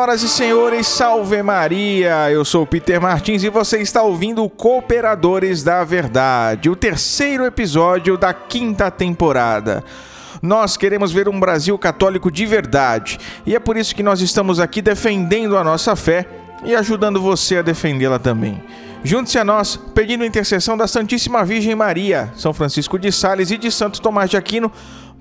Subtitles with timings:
[0.00, 2.30] Senhoras e senhores, salve Maria!
[2.30, 8.32] Eu sou Peter Martins e você está ouvindo Cooperadores da Verdade, o terceiro episódio da
[8.32, 9.84] quinta temporada.
[10.40, 14.58] Nós queremos ver um Brasil católico de verdade e é por isso que nós estamos
[14.58, 16.26] aqui defendendo a nossa fé
[16.64, 18.64] e ajudando você a defendê-la também.
[19.04, 23.58] Junte-se a nós pedindo a intercessão da Santíssima Virgem Maria, São Francisco de Sales e
[23.58, 24.72] de Santo Tomás de Aquino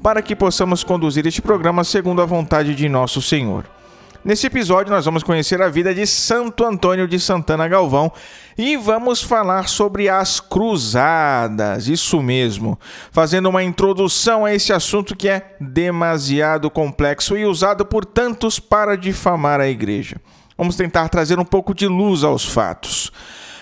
[0.01, 3.65] para que possamos conduzir este programa segundo a vontade de nosso Senhor.
[4.23, 8.11] Nesse episódio, nós vamos conhecer a vida de Santo Antônio de Santana Galvão
[8.57, 12.77] e vamos falar sobre as cruzadas, isso mesmo,
[13.11, 18.97] fazendo uma introdução a esse assunto que é demasiado complexo e usado por tantos para
[18.97, 20.17] difamar a igreja.
[20.59, 23.13] Vamos tentar trazer um pouco de luz aos fatos.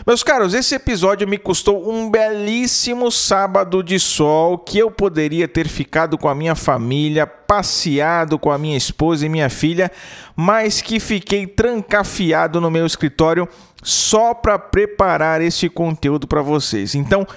[0.03, 5.67] Meus caros, esse episódio me custou um belíssimo sábado de sol que eu poderia ter
[5.67, 9.91] ficado com a minha família, passeado com a minha esposa e minha filha,
[10.35, 13.47] mas que fiquei trancafiado no meu escritório
[13.83, 16.95] só para preparar esse conteúdo para vocês.
[16.95, 17.27] Então,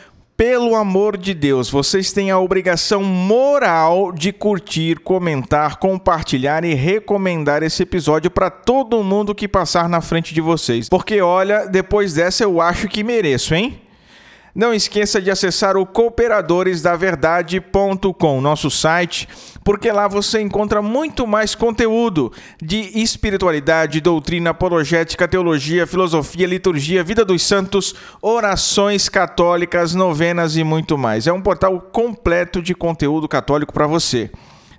[0.40, 7.62] pelo amor de Deus, vocês têm a obrigação moral de curtir, comentar, compartilhar e recomendar
[7.62, 10.88] esse episódio para todo mundo que passar na frente de vocês.
[10.88, 13.82] Porque olha, depois dessa eu acho que mereço, hein?
[14.54, 19.28] Não esqueça de acessar o cooperadoresdaverdade.com, nosso site,
[19.64, 27.24] porque lá você encontra muito mais conteúdo de espiritualidade, doutrina, apologética, teologia, filosofia, liturgia, vida
[27.24, 31.28] dos santos, orações católicas, novenas e muito mais.
[31.28, 34.30] É um portal completo de conteúdo católico para você.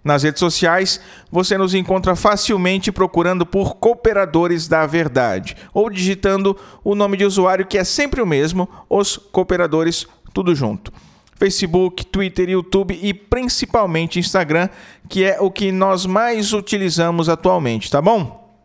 [0.03, 0.99] Nas redes sociais,
[1.31, 7.67] você nos encontra facilmente procurando por Cooperadores da Verdade ou digitando o nome de usuário
[7.67, 10.91] que é sempre o mesmo, os Cooperadores, tudo junto.
[11.35, 14.69] Facebook, Twitter, YouTube e principalmente Instagram,
[15.09, 18.59] que é o que nós mais utilizamos atualmente, tá bom?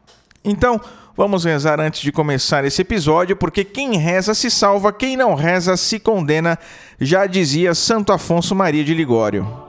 [0.45, 0.81] Então,
[1.17, 5.77] vamos rezar antes de começar esse episódio, porque quem reza se salva, quem não reza
[5.77, 6.59] se condena,
[7.01, 9.66] já dizia Santo Afonso Maria de Ligório.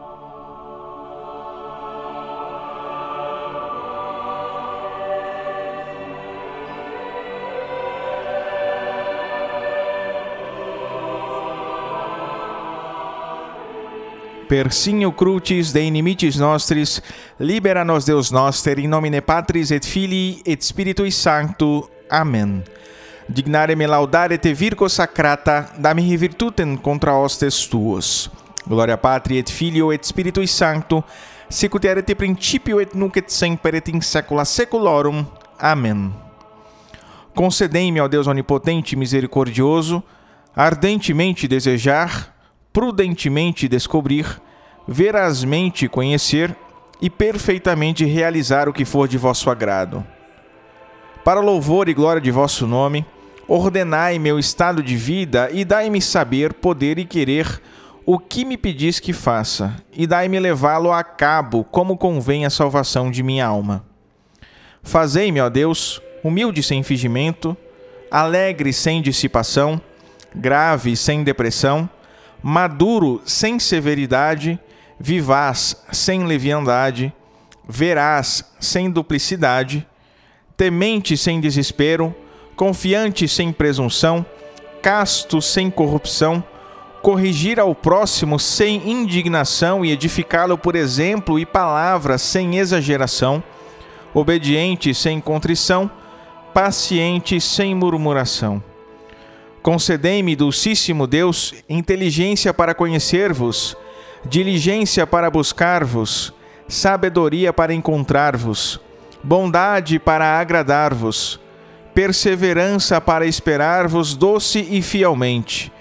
[14.48, 17.02] Persinho crucis de inimicis nostris,
[17.38, 21.90] libera nos Deus noster, in nomine Patris et Filii et Spiritui Sancto.
[22.10, 22.64] Amen.
[23.28, 28.32] Dignare me laudare te virgo sacrata, dami virtutem contra hostes tuos.
[28.66, 31.04] Gloria Patri et Filio et Spiritui Sancto,
[31.50, 35.26] sicut erat principio et nunc et semper et in saecula saeculorum.
[35.60, 36.14] Amen.
[37.36, 40.02] Concedei-me, ó Deus onipotente e misericordioso,
[40.56, 42.37] ardentemente desejar
[42.78, 44.40] prudentemente descobrir,
[44.88, 46.56] verazmente conhecer
[47.02, 50.06] e perfeitamente realizar o que for de vosso agrado.
[51.26, 53.04] Para louvor e glória de vosso nome,
[53.48, 57.64] ordenai meu estado de vida e dai-me saber, poder e querer
[58.06, 63.10] o que me pedis que faça, e dai-me levá-lo a cabo como convém a salvação
[63.10, 63.84] de minha alma.
[64.84, 67.58] Fazei-me, ó Deus, humilde sem fingimento,
[68.12, 69.82] alegre sem dissipação,
[70.36, 71.90] grave sem depressão,
[72.42, 74.60] maduro sem severidade,
[75.00, 77.14] vivaz sem leviandade,
[77.68, 79.86] veraz sem duplicidade,
[80.56, 82.16] temente sem desespero,
[82.56, 84.26] confiante sem presunção,
[84.82, 86.44] casto sem corrupção,
[87.02, 93.44] corrigir ao próximo sem indignação e edificá-lo por exemplo e palavra sem exageração,
[94.14, 95.90] obediente sem contrição,
[96.54, 98.64] paciente sem murmuração.
[99.62, 103.76] Concedei-me, Dulcíssimo Deus, inteligência para conhecer-vos,
[104.26, 106.34] diligência para buscar-vos,
[106.68, 108.80] sabedoria para encontrar-vos,
[109.24, 111.40] bondade para agradar-vos,
[111.94, 115.72] perseverança para esperar-vos doce e fielmente,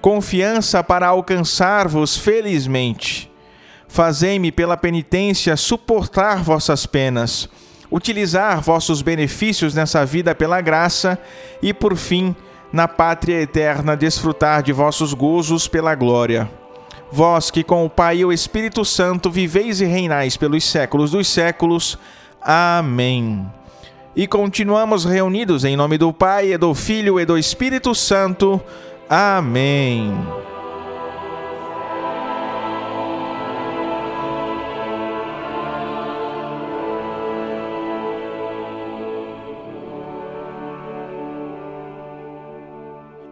[0.00, 3.30] confiança para alcançar-vos felizmente.
[3.88, 7.48] Fazei-me pela penitência suportar vossas penas,
[7.90, 11.18] utilizar vossos benefícios nessa vida pela graça
[11.62, 12.34] e, por fim,
[12.74, 16.50] na pátria eterna desfrutar de vossos gozos pela glória.
[17.08, 21.28] Vós que com o Pai e o Espírito Santo viveis e reinais pelos séculos dos
[21.28, 21.96] séculos.
[22.42, 23.46] Amém.
[24.16, 28.60] E continuamos reunidos em nome do Pai, e do Filho e do Espírito Santo.
[29.08, 30.12] Amém.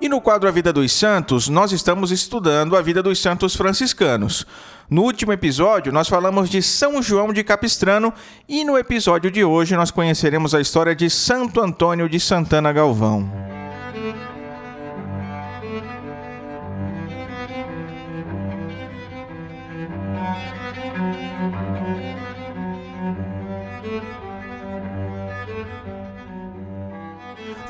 [0.02, 4.44] E no quadro A Vida dos Santos, nós estamos estudando a vida dos santos franciscanos.
[4.90, 8.12] No último episódio, nós falamos de São João de Capistrano
[8.48, 13.61] e no episódio de hoje nós conheceremos a história de Santo Antônio de Santana Galvão.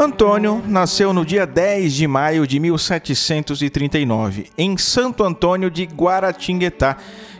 [0.03, 6.97] Antônio nasceu no dia 10 de maio de 1739, em Santo Antônio de Guaratinguetá,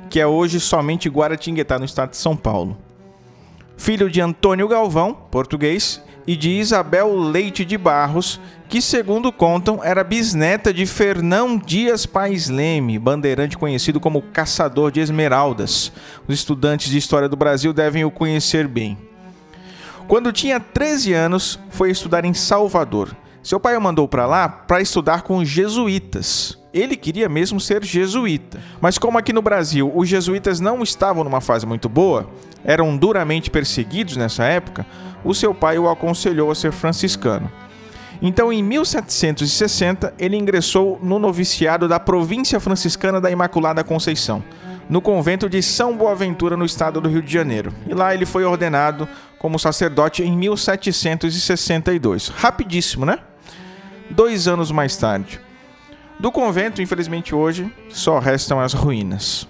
[0.09, 2.79] que é hoje somente Guaratinguetá, no estado de São Paulo.
[3.77, 10.05] Filho de Antônio Galvão, português, e de Isabel Leite de Barros, que, segundo contam, era
[10.05, 15.91] bisneta de Fernão Dias Paes Leme, bandeirante conhecido como Caçador de Esmeraldas.
[16.29, 18.97] Os estudantes de História do Brasil devem o conhecer bem.
[20.07, 23.17] Quando tinha 13 anos, foi estudar em Salvador.
[23.43, 26.59] Seu pai o mandou para lá para estudar com jesuítas.
[26.73, 28.61] Ele queria mesmo ser jesuíta.
[28.81, 32.31] Mas como aqui no Brasil os jesuítas não estavam numa fase muito boa,
[32.65, 34.87] eram duramente perseguidos nessa época,
[35.25, 37.51] o seu pai o aconselhou a ser franciscano.
[38.21, 44.45] Então, em 1760, ele ingressou no noviciado da Província Franciscana da Imaculada Conceição,
[44.89, 47.73] no convento de São Boaventura, no estado do Rio de Janeiro.
[47.89, 49.09] E lá ele foi ordenado
[49.43, 52.29] como sacerdote em 1762.
[52.29, 53.19] Rapidíssimo, né?
[54.09, 55.41] Dois anos mais tarde.
[56.21, 59.49] Do convento, infelizmente hoje, só restam as ruínas.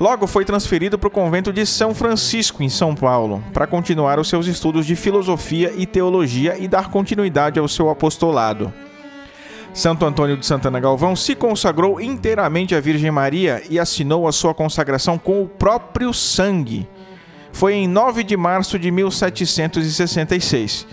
[0.00, 4.28] Logo foi transferido para o convento de São Francisco, em São Paulo, para continuar os
[4.28, 8.72] seus estudos de filosofia e teologia e dar continuidade ao seu apostolado.
[9.72, 14.52] Santo Antônio de Santana Galvão se consagrou inteiramente à Virgem Maria e assinou a sua
[14.52, 16.88] consagração com o próprio sangue
[17.52, 20.86] foi em 9 de março de 1766.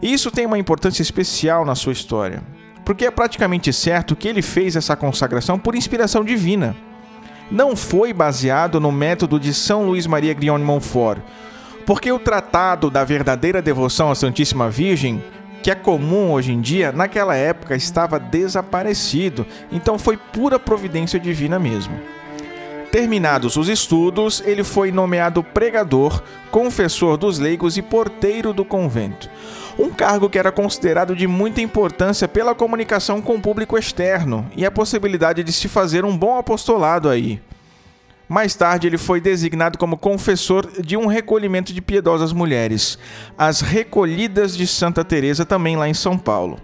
[0.00, 2.42] E isso tem uma importância especial na sua história,
[2.84, 6.76] porque é praticamente certo que ele fez essa consagração por inspiração divina.
[7.50, 11.20] Não foi baseado no método de São Luís Maria Grion de Montfort,
[11.86, 15.22] porque o tratado da verdadeira devoção à Santíssima Virgem,
[15.62, 21.58] que é comum hoje em dia, naquela época estava desaparecido, então foi pura providência divina
[21.58, 21.94] mesmo.
[22.92, 29.30] Terminados os estudos, ele foi nomeado pregador, confessor dos leigos e porteiro do convento.
[29.78, 34.66] Um cargo que era considerado de muita importância pela comunicação com o público externo e
[34.66, 37.40] a possibilidade de se fazer um bom apostolado aí.
[38.28, 42.98] Mais tarde, ele foi designado como confessor de um recolhimento de piedosas mulheres,
[43.38, 46.58] as Recolhidas de Santa Teresa, também lá em São Paulo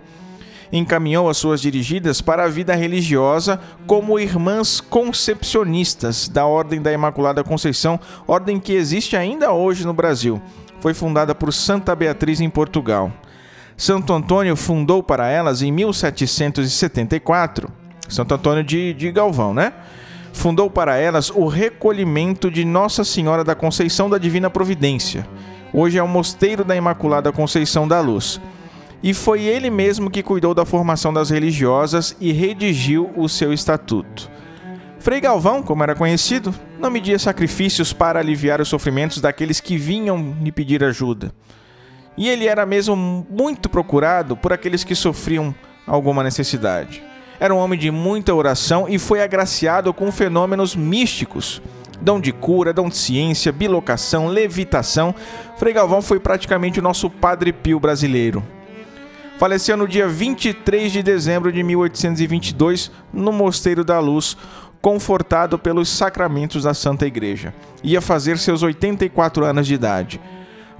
[0.72, 7.44] encaminhou as suas dirigidas para a vida religiosa como irmãs concepcionistas da Ordem da Imaculada
[7.44, 10.40] Conceição, ordem que existe ainda hoje no Brasil.
[10.80, 13.12] Foi fundada por Santa Beatriz em Portugal.
[13.76, 17.70] Santo Antônio fundou para elas em 1774,
[18.08, 19.72] Santo Antônio de, de Galvão, né?
[20.32, 25.26] Fundou para elas o recolhimento de Nossa Senhora da Conceição da Divina Providência.
[25.72, 28.40] Hoje é o Mosteiro da Imaculada Conceição da Luz
[29.02, 34.30] e foi ele mesmo que cuidou da formação das religiosas e redigiu o seu estatuto.
[34.98, 40.36] Frei Galvão, como era conhecido, não media sacrifícios para aliviar os sofrimentos daqueles que vinham
[40.42, 41.32] lhe pedir ajuda.
[42.16, 42.96] E ele era mesmo
[43.30, 45.54] muito procurado por aqueles que sofriam
[45.86, 47.00] alguma necessidade.
[47.38, 51.62] Era um homem de muita oração e foi agraciado com fenômenos místicos,
[52.00, 55.14] dom de cura, dom de ciência, bilocação, levitação.
[55.56, 58.42] Frei Galvão foi praticamente o nosso Padre Pio brasileiro.
[59.38, 64.36] Faleceu no dia 23 de dezembro de 1822 no Mosteiro da Luz,
[64.82, 67.54] confortado pelos sacramentos da Santa Igreja.
[67.84, 70.20] Ia fazer seus 84 anos de idade.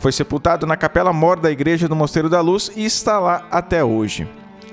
[0.01, 3.85] Foi sepultado na capela mor da Igreja do Mosteiro da Luz e está lá até
[3.85, 4.27] hoje.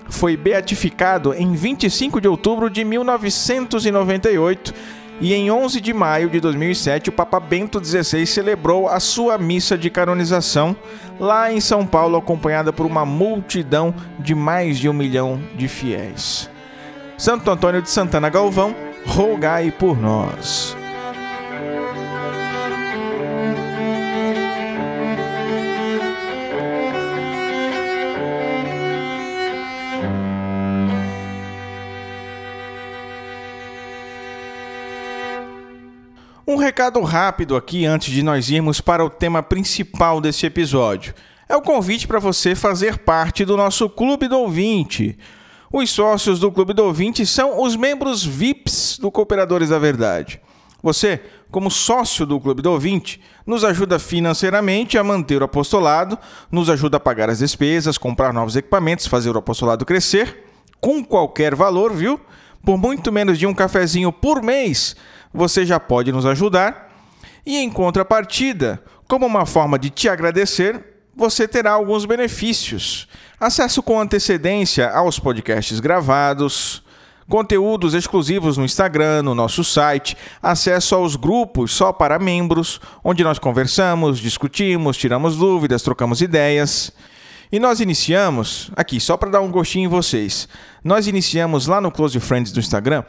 [0.10, 4.74] Foi beatificado em 25 de outubro de 1998
[5.20, 9.78] e em 11 de maio de 2007, o Papa Bento XVI celebrou a sua missa
[9.78, 10.76] de canonização
[11.20, 16.50] lá em São Paulo, acompanhada por uma multidão de mais de um milhão de fiéis.
[17.18, 20.76] Santo Antônio de Santana Galvão, rogai por nós.
[36.66, 41.14] Recado rápido aqui antes de nós irmos para o tema principal desse episódio.
[41.48, 45.16] É o convite para você fazer parte do nosso Clube do Ouvinte.
[45.72, 50.42] Os sócios do Clube do Ouvinte são os membros VIPs do Cooperadores da Verdade.
[50.82, 56.18] Você, como sócio do Clube do Ouvinte, nos ajuda financeiramente a manter o apostolado,
[56.52, 60.44] nos ajuda a pagar as despesas, comprar novos equipamentos, fazer o apostolado crescer
[60.82, 62.20] com qualquer valor, viu?
[62.66, 64.96] Por muito menos de um cafezinho por mês,
[65.32, 66.90] você já pode nos ajudar.
[67.46, 70.84] E em contrapartida, como uma forma de te agradecer,
[71.16, 73.08] você terá alguns benefícios.
[73.40, 76.84] Acesso com antecedência aos podcasts gravados,
[77.30, 83.38] conteúdos exclusivos no Instagram, no nosso site, acesso aos grupos só para membros, onde nós
[83.38, 86.92] conversamos, discutimos, tiramos dúvidas, trocamos ideias.
[87.52, 90.48] E nós iniciamos, aqui só para dar um gostinho em vocês,
[90.84, 93.04] nós iniciamos lá no Close Friends do Instagram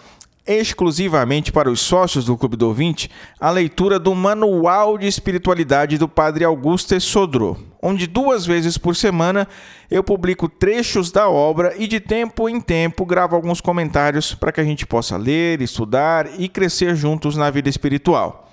[0.46, 6.06] exclusivamente para os sócios do Clube do Ouvinte a leitura do Manual de Espiritualidade do
[6.06, 9.48] Padre Augusto Sodrô, onde duas vezes por semana
[9.90, 14.60] eu publico trechos da obra e de tempo em tempo gravo alguns comentários para que
[14.60, 18.45] a gente possa ler, estudar e crescer juntos na vida espiritual.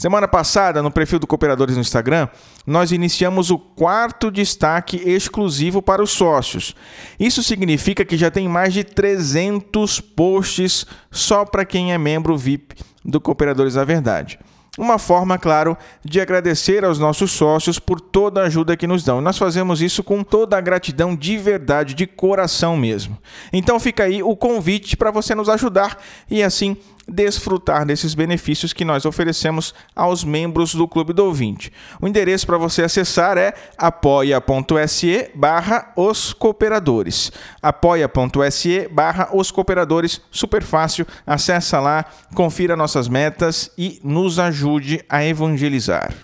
[0.00, 2.26] Semana passada, no perfil do Cooperadores no Instagram,
[2.66, 6.74] nós iniciamos o quarto destaque exclusivo para os sócios.
[7.18, 12.76] Isso significa que já tem mais de 300 posts só para quem é membro VIP
[13.04, 14.38] do Cooperadores da Verdade.
[14.78, 19.20] Uma forma, claro, de agradecer aos nossos sócios por toda a ajuda que nos dão.
[19.20, 23.18] nós fazemos isso com toda a gratidão de verdade, de coração mesmo.
[23.52, 25.98] Então fica aí o convite para você nos ajudar
[26.30, 31.72] e assim desfrutar desses benefícios que nós oferecemos aos membros do Clube do Ouvinte.
[32.00, 37.32] O endereço para você acessar é apoia.se barra os cooperadores.
[37.62, 42.04] apoia.se barra os cooperadores, super fácil, acessa lá,
[42.34, 46.14] confira nossas metas e nos ajude a evangelizar.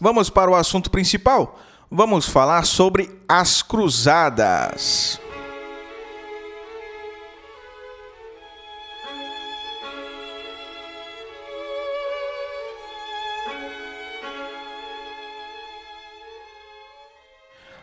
[0.00, 1.58] Vamos para o assunto principal?
[1.90, 5.20] Vamos falar sobre as cruzadas.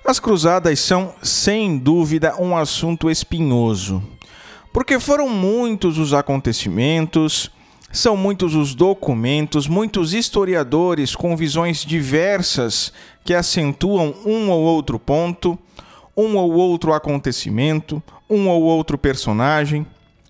[0.08, 4.02] As cruzadas são, sem dúvida, um assunto espinhoso,
[4.72, 7.52] porque foram muitos os acontecimentos,
[7.92, 12.94] são muitos os documentos, muitos historiadores com visões diversas
[13.26, 15.60] que acentuam um ou outro ponto,
[16.16, 19.86] um ou outro acontecimento, um ou outro personagem,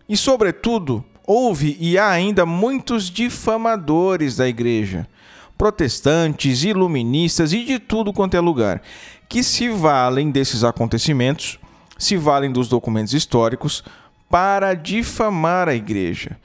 [0.10, 5.08] e, sobretudo, houve e há ainda muitos difamadores da igreja,
[5.56, 8.82] protestantes, iluministas e de tudo quanto é lugar,
[9.30, 11.60] que se valem desses acontecimentos,
[11.98, 13.84] se valem dos documentos históricos
[14.30, 16.38] para difamar a igreja,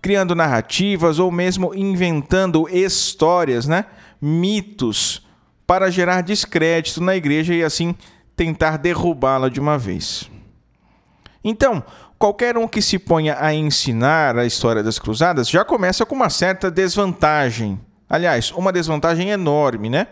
[0.00, 3.86] criando narrativas ou mesmo inventando histórias, né?
[4.20, 5.22] mitos,
[5.66, 7.94] para gerar descrédito na igreja e assim
[8.36, 10.30] tentar derrubá-la de uma vez.
[11.42, 11.84] Então,
[12.18, 16.30] qualquer um que se ponha a ensinar a história das cruzadas já começa com uma
[16.30, 17.78] certa desvantagem.
[18.08, 20.06] Aliás, uma desvantagem enorme, né?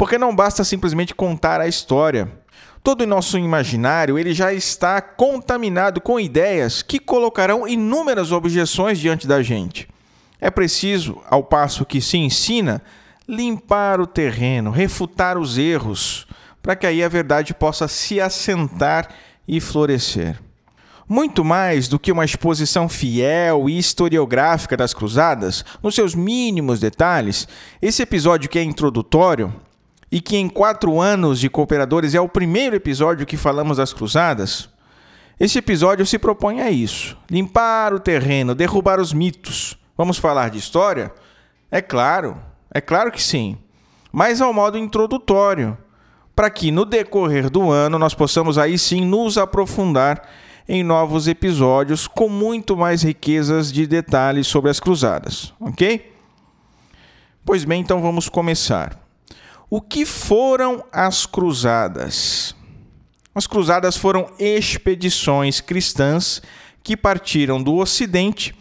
[0.00, 2.32] Porque não basta simplesmente contar a história.
[2.82, 9.26] Todo o nosso imaginário ele já está contaminado com ideias que colocarão inúmeras objeções diante
[9.26, 9.86] da gente.
[10.40, 12.80] É preciso, ao passo que se ensina,
[13.28, 16.26] limpar o terreno, refutar os erros,
[16.62, 19.06] para que aí a verdade possa se assentar
[19.46, 20.40] e florescer.
[21.06, 27.46] Muito mais do que uma exposição fiel e historiográfica das cruzadas, nos seus mínimos detalhes,
[27.82, 29.54] esse episódio que é introdutório
[30.10, 34.68] e que em quatro anos de cooperadores é o primeiro episódio que falamos das cruzadas,
[35.40, 39.78] esse episódio se propõe a isso: limpar o terreno, derrubar os mitos.
[39.96, 41.10] Vamos falar de história?
[41.70, 42.36] É claro,
[42.72, 43.56] é claro que sim,
[44.12, 45.78] mas ao modo introdutório,
[46.36, 50.28] para que no decorrer do ano nós possamos aí sim nos aprofundar
[50.68, 56.12] em novos episódios com muito mais riquezas de detalhes sobre as cruzadas, ok?
[57.44, 59.09] Pois bem, então vamos começar.
[59.72, 62.56] O que foram as cruzadas?
[63.32, 66.42] As cruzadas foram expedições cristãs
[66.82, 68.52] que partiram do Ocidente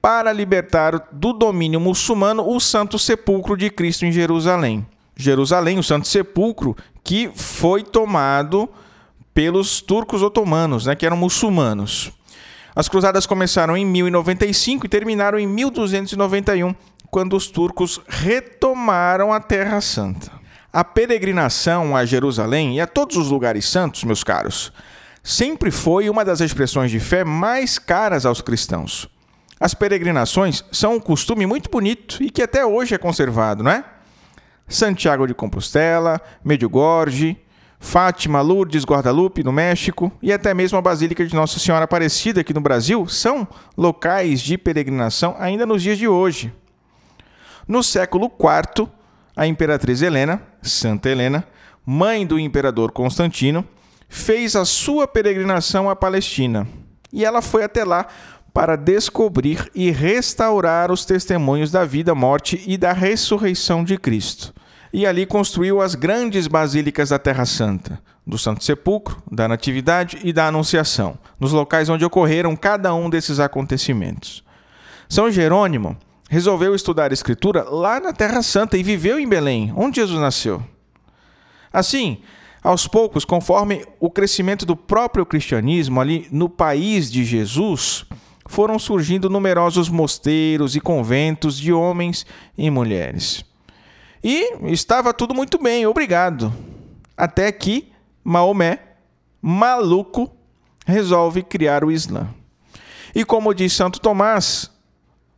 [0.00, 4.86] para libertar do domínio muçulmano o Santo Sepulcro de Cristo em Jerusalém.
[5.16, 8.68] Jerusalém, o Santo Sepulcro, que foi tomado
[9.34, 12.12] pelos turcos otomanos, né, que eram muçulmanos.
[12.76, 16.72] As cruzadas começaram em 1095 e terminaram em 1291,
[17.10, 20.43] quando os turcos retomaram a Terra Santa.
[20.74, 24.72] A peregrinação a Jerusalém e a todos os lugares santos, meus caros,
[25.22, 29.08] sempre foi uma das expressões de fé mais caras aos cristãos.
[29.60, 33.84] As peregrinações são um costume muito bonito e que até hoje é conservado, não é?
[34.66, 37.36] Santiago de Compostela, Medjugorje,
[37.78, 42.52] Fátima, Lourdes, Guadalupe, no México, e até mesmo a Basílica de Nossa Senhora Aparecida aqui
[42.52, 43.46] no Brasil são
[43.78, 46.52] locais de peregrinação ainda nos dias de hoje.
[47.68, 48.88] No século IV,
[49.36, 51.44] a imperatriz Helena, Santa Helena,
[51.84, 53.64] mãe do imperador Constantino,
[54.08, 56.66] fez a sua peregrinação à Palestina.
[57.12, 58.06] E ela foi até lá
[58.52, 64.54] para descobrir e restaurar os testemunhos da vida, morte e da ressurreição de Cristo.
[64.92, 70.32] E ali construiu as grandes basílicas da Terra Santa, do Santo Sepulcro, da Natividade e
[70.32, 74.44] da Anunciação, nos locais onde ocorreram cada um desses acontecimentos.
[75.08, 75.96] São Jerônimo
[76.28, 80.62] resolveu estudar Escritura lá na Terra Santa e viveu em Belém, onde Jesus nasceu.
[81.72, 82.22] Assim,
[82.62, 88.06] aos poucos, conforme o crescimento do próprio cristianismo ali no país de Jesus,
[88.46, 92.24] foram surgindo numerosos mosteiros e conventos de homens
[92.56, 93.44] e mulheres.
[94.22, 96.52] E estava tudo muito bem, obrigado.
[97.16, 97.92] Até que
[98.24, 98.78] Maomé,
[99.42, 100.34] maluco,
[100.86, 102.28] resolve criar o Islã.
[103.14, 104.70] E como diz Santo Tomás,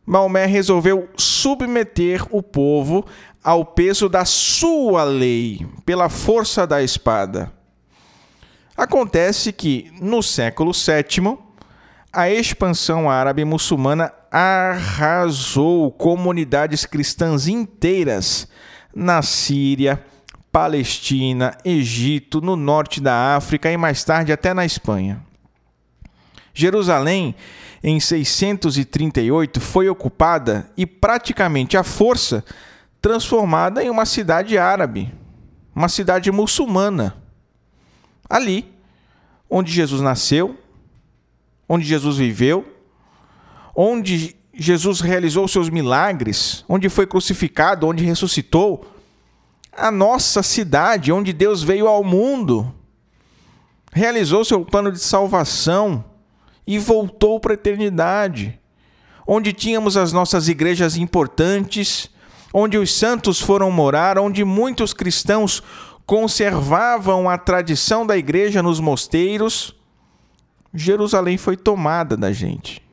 [0.07, 3.05] Maomé resolveu submeter o povo
[3.43, 7.51] ao peso da sua lei, pela força da espada.
[8.77, 11.37] Acontece que, no século VII,
[12.13, 18.47] a expansão árabe muçulmana arrasou comunidades cristãs inteiras
[18.95, 20.01] na Síria,
[20.53, 25.26] Palestina, Egito, no norte da África e mais tarde até na Espanha.
[26.57, 27.35] Jerusalém,
[27.83, 32.43] em 638, foi ocupada e praticamente à força
[32.99, 35.13] transformada em uma cidade árabe,
[35.75, 37.15] uma cidade muçulmana.
[38.27, 38.73] Ali,
[39.47, 40.57] onde Jesus nasceu,
[41.69, 42.65] onde Jesus viveu,
[43.75, 48.91] onde Jesus realizou seus milagres, onde foi crucificado, onde ressuscitou,
[49.71, 52.73] a nossa cidade, onde Deus veio ao mundo,
[53.93, 56.03] realizou seu plano de salvação
[56.67, 58.59] e voltou para a eternidade,
[59.25, 62.09] onde tínhamos as nossas igrejas importantes,
[62.53, 65.63] onde os santos foram morar, onde muitos cristãos
[66.05, 69.73] conservavam a tradição da igreja nos mosteiros,
[70.73, 72.85] Jerusalém foi tomada da gente.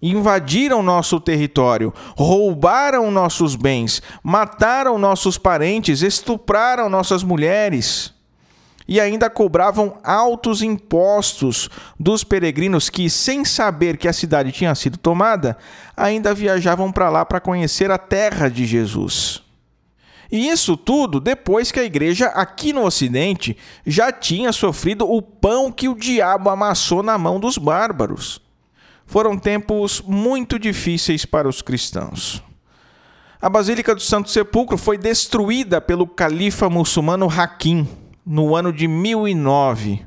[0.00, 8.13] Invadiram nosso território, roubaram nossos bens, mataram nossos parentes, estupraram nossas mulheres
[8.86, 14.98] e ainda cobravam altos impostos dos peregrinos que, sem saber que a cidade tinha sido
[14.98, 15.56] tomada,
[15.96, 19.42] ainda viajavam para lá para conhecer a terra de Jesus.
[20.30, 25.70] E isso tudo depois que a igreja aqui no Ocidente já tinha sofrido o pão
[25.70, 28.40] que o diabo amassou na mão dos bárbaros.
[29.06, 32.42] Foram tempos muito difíceis para os cristãos.
[33.40, 37.86] A Basílica do Santo Sepulcro foi destruída pelo califa muçulmano Hakim
[38.24, 40.06] no ano de 1009.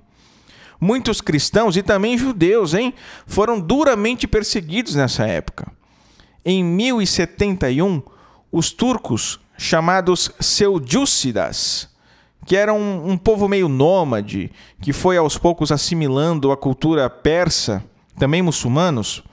[0.80, 2.94] Muitos cristãos e também judeus, hein,
[3.26, 5.72] foram duramente perseguidos nessa época.
[6.46, 8.02] Em 1071,
[8.52, 11.90] os turcos, chamados Seljúcidas,
[12.46, 14.52] que eram um, um povo meio nômade,
[14.82, 17.84] que foi aos poucos assimilando a cultura persa,
[18.18, 19.24] também muçulmanos,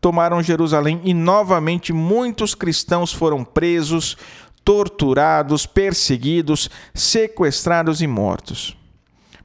[0.00, 4.16] tomaram Jerusalém e novamente muitos cristãos foram presos,
[4.66, 8.76] torturados, perseguidos, sequestrados e mortos.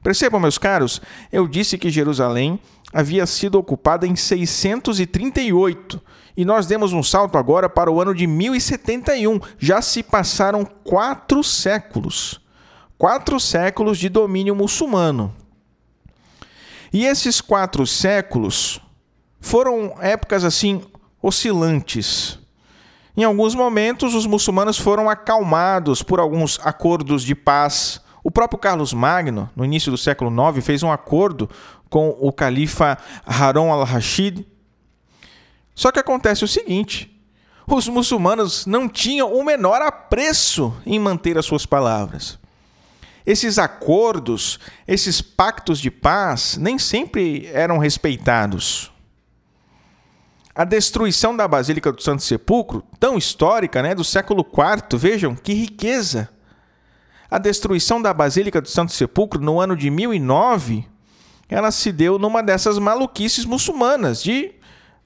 [0.03, 2.59] Percebam, meus caros, eu disse que Jerusalém
[2.91, 6.01] havia sido ocupada em 638
[6.35, 9.39] e nós demos um salto agora para o ano de 1071.
[9.57, 12.41] Já se passaram quatro séculos
[13.01, 15.33] quatro séculos de domínio muçulmano.
[16.93, 18.79] E esses quatro séculos
[19.39, 20.83] foram épocas assim
[21.19, 22.37] oscilantes.
[23.15, 27.99] Em alguns momentos, os muçulmanos foram acalmados por alguns acordos de paz.
[28.23, 31.49] O próprio Carlos Magno, no início do século IX, fez um acordo
[31.89, 34.45] com o califa Harun al-Rashid.
[35.75, 37.21] Só que acontece o seguinte:
[37.67, 42.39] os muçulmanos não tinham o menor apreço em manter as suas palavras.
[43.25, 48.91] Esses acordos, esses pactos de paz, nem sempre eram respeitados
[50.53, 55.53] a destruição da Basílica do Santo Sepulcro, tão histórica, né, do século IV, vejam que
[55.53, 56.29] riqueza.
[57.29, 60.85] A destruição da Basílica do Santo Sepulcro no ano de 1009,
[61.47, 64.53] ela se deu numa dessas maluquices muçulmanas de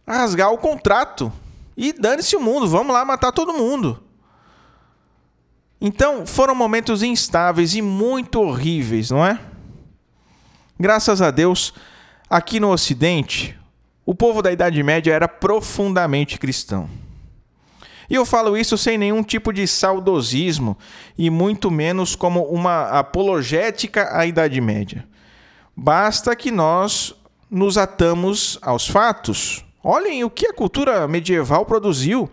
[0.08, 1.32] rasgar o contrato
[1.78, 4.02] e dane-se o mundo, vamos lá matar todo mundo.
[5.80, 9.40] Então, foram momentos instáveis e muito horríveis, não é?
[10.80, 11.74] Graças a Deus,
[12.30, 13.58] aqui no Ocidente,
[14.06, 16.90] o povo da Idade Média era profundamente cristão.
[18.10, 20.78] E eu falo isso sem nenhum tipo de saudosismo
[21.18, 25.08] e muito menos como uma apologética à Idade Média.
[25.76, 27.16] Basta que nós
[27.50, 29.66] nos atamos aos fatos.
[29.84, 32.30] Olhem o que a cultura medieval produziu: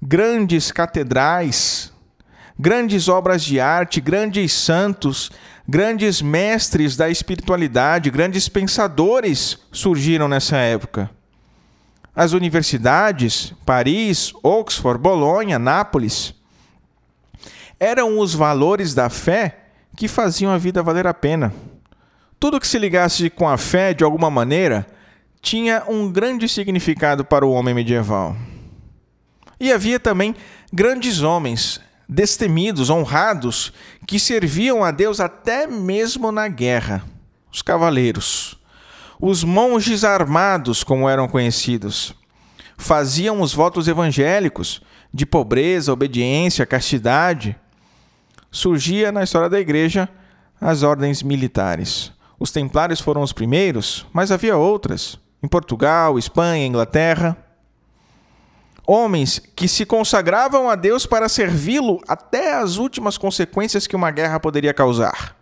[0.00, 1.92] grandes catedrais,
[2.58, 5.32] Grandes obras de arte, grandes santos,
[5.68, 11.10] grandes mestres da espiritualidade, grandes pensadores surgiram nessa época.
[12.14, 16.34] As universidades, Paris, Oxford, Bolonha, Nápoles,
[17.80, 19.58] eram os valores da fé
[19.96, 21.52] que faziam a vida valer a pena.
[22.38, 24.86] Tudo que se ligasse com a fé de alguma maneira
[25.40, 28.36] tinha um grande significado para o homem medieval.
[29.58, 30.34] E havia também
[30.72, 31.80] grandes homens,
[32.12, 33.72] destemidos, honrados,
[34.06, 37.02] que serviam a Deus até mesmo na guerra.
[37.50, 38.58] Os cavaleiros.
[39.20, 42.14] Os monges armados, como eram conhecidos,
[42.76, 47.56] faziam os votos evangélicos de pobreza, obediência, castidade.
[48.50, 50.08] Surgia na história da igreja
[50.60, 52.12] as ordens militares.
[52.38, 57.36] Os templários foram os primeiros, mas havia outras, em Portugal, Espanha, Inglaterra.
[58.86, 64.40] Homens que se consagravam a Deus para servi-lo até as últimas consequências que uma guerra
[64.40, 65.36] poderia causar.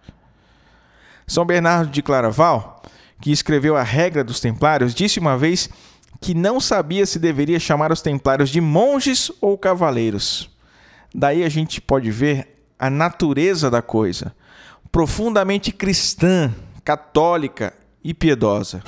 [1.27, 2.83] São Bernardo de Claraval,
[3.21, 5.71] que escreveu a regra dos templários, disse uma vez
[6.21, 10.51] que não sabia se deveria chamar os templários de monges ou cavaleiros.
[11.15, 14.35] Daí a gente pode ver a natureza da coisa,
[14.93, 16.53] profundamente cristã,
[16.85, 17.73] católica
[18.03, 18.83] e piedosa.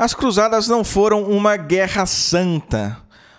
[0.00, 2.96] As cruzadas não foram uma guerra santa,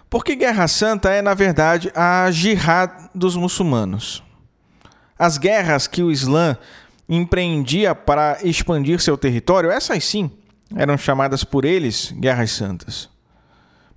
[0.08, 4.22] porque guerra santa é, na verdade, a jihad dos muçulmanos.
[5.18, 6.56] As guerras que o Islã
[7.10, 10.30] empreendia para expandir seu território, essas sim
[10.76, 13.10] eram chamadas por eles guerras santas.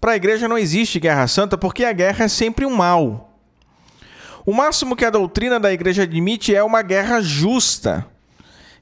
[0.00, 3.38] Para a igreja não existe guerra santa porque a guerra é sempre um mal.
[4.46, 8.06] O máximo que a doutrina da igreja admite é uma guerra justa,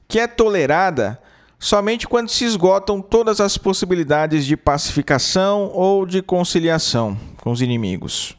[0.07, 1.21] que é tolerada
[1.63, 8.35] somente quando se esgotam todas as possibilidades de pacificação ou de conciliação com os inimigos.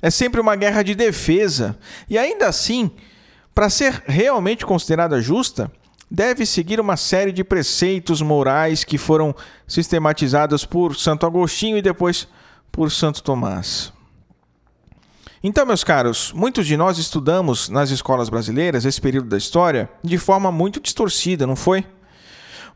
[0.00, 1.76] É sempre uma guerra de defesa,
[2.08, 2.92] e ainda assim,
[3.52, 5.68] para ser realmente considerada justa,
[6.08, 9.34] deve seguir uma série de preceitos morais que foram
[9.66, 12.28] sistematizados por Santo Agostinho e depois
[12.70, 13.92] por Santo Tomás.
[15.42, 20.18] Então, meus caros, muitos de nós estudamos nas escolas brasileiras esse período da história de
[20.18, 21.84] forma muito distorcida, não foi?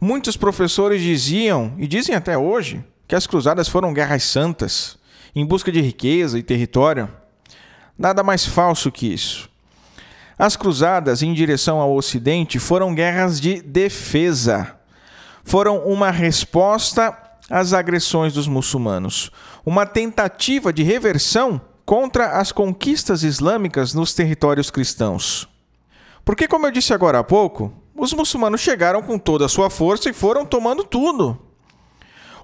[0.01, 4.97] Muitos professores diziam, e dizem até hoje, que as cruzadas foram guerras santas,
[5.35, 7.07] em busca de riqueza e território.
[7.99, 9.51] Nada mais falso que isso.
[10.39, 14.75] As cruzadas em direção ao Ocidente foram guerras de defesa.
[15.45, 17.15] Foram uma resposta
[17.51, 19.31] às agressões dos muçulmanos,
[19.67, 25.47] uma tentativa de reversão contra as conquistas islâmicas nos territórios cristãos.
[26.25, 30.09] Porque, como eu disse agora há pouco, os muçulmanos chegaram com toda a sua força
[30.09, 31.39] e foram tomando tudo.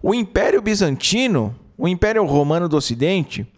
[0.03, 3.51] O Império Bizantino, o Império Romano do Ocidente,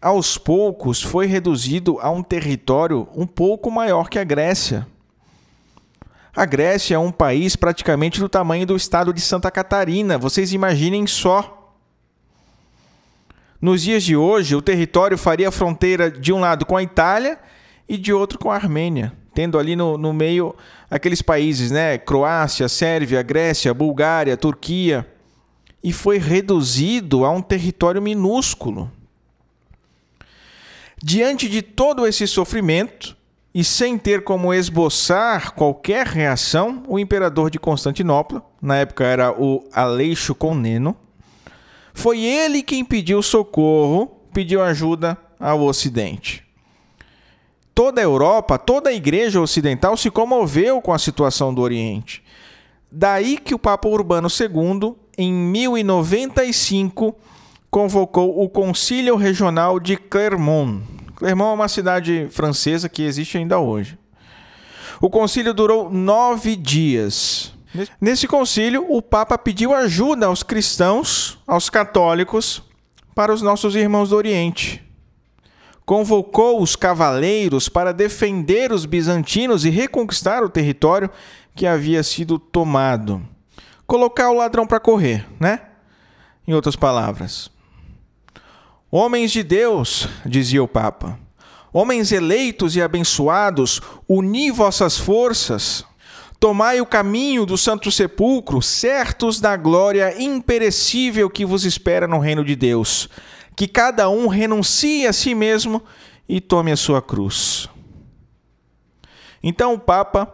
[0.00, 4.86] aos poucos foi reduzido a um território um pouco maior que a Grécia.
[6.36, 11.06] A Grécia é um país praticamente do tamanho do estado de Santa Catarina, vocês imaginem
[11.06, 11.74] só.
[13.58, 17.38] Nos dias de hoje, o território faria fronteira de um lado com a Itália
[17.88, 20.52] e de outro com a Armênia tendo ali no, no meio
[20.90, 21.96] aqueles países, né?
[21.96, 25.06] Croácia, Sérvia, Grécia, Bulgária, Turquia.
[25.80, 28.90] E foi reduzido a um território minúsculo.
[31.00, 33.16] Diante de todo esse sofrimento,
[33.54, 39.62] e sem ter como esboçar qualquer reação, o imperador de Constantinopla, na época era o
[39.72, 40.96] Aleixo Comneno,
[41.94, 46.47] foi ele quem pediu socorro, pediu ajuda ao Ocidente
[47.78, 52.24] toda a Europa, toda a igreja ocidental se comoveu com a situação do Oriente.
[52.90, 57.14] Daí que o Papa Urbano II, em 1095,
[57.70, 60.82] convocou o Concílio Regional de Clermont.
[61.14, 63.96] Clermont é uma cidade francesa que existe ainda hoje.
[65.00, 67.54] O concílio durou nove dias.
[68.00, 72.60] Nesse concílio, o Papa pediu ajuda aos cristãos, aos católicos,
[73.14, 74.87] para os nossos irmãos do Oriente
[75.88, 81.08] convocou os cavaleiros para defender os bizantinos e reconquistar o território
[81.54, 83.26] que havia sido tomado.
[83.86, 85.62] Colocar o ladrão para correr, né?
[86.46, 87.50] Em outras palavras.
[88.90, 91.18] Homens de Deus, dizia o Papa,
[91.72, 95.86] homens eleitos e abençoados, uni vossas forças,
[96.38, 102.44] tomai o caminho do Santo Sepulcro, certos da glória imperecível que vos espera no reino
[102.44, 103.08] de Deus
[103.58, 105.82] que cada um renuncie a si mesmo
[106.28, 107.68] e tome a sua cruz.
[109.42, 110.32] Então o Papa,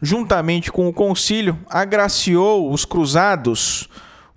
[0.00, 3.88] juntamente com o concílio, agraciou os cruzados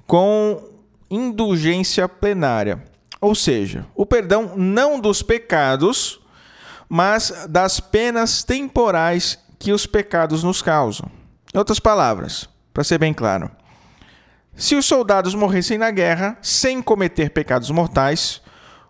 [0.07, 0.67] com
[1.11, 2.83] indulgência plenária.
[3.21, 6.19] ou seja, o perdão não dos pecados,
[6.89, 11.07] mas das penas temporais que os pecados nos causam.
[11.53, 13.51] Em outras palavras, para ser bem claro,
[14.55, 18.41] se os soldados morressem na guerra sem cometer pecados mortais,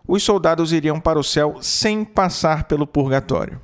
[0.06, 3.60] os soldados iriam para o céu sem passar pelo purgatório.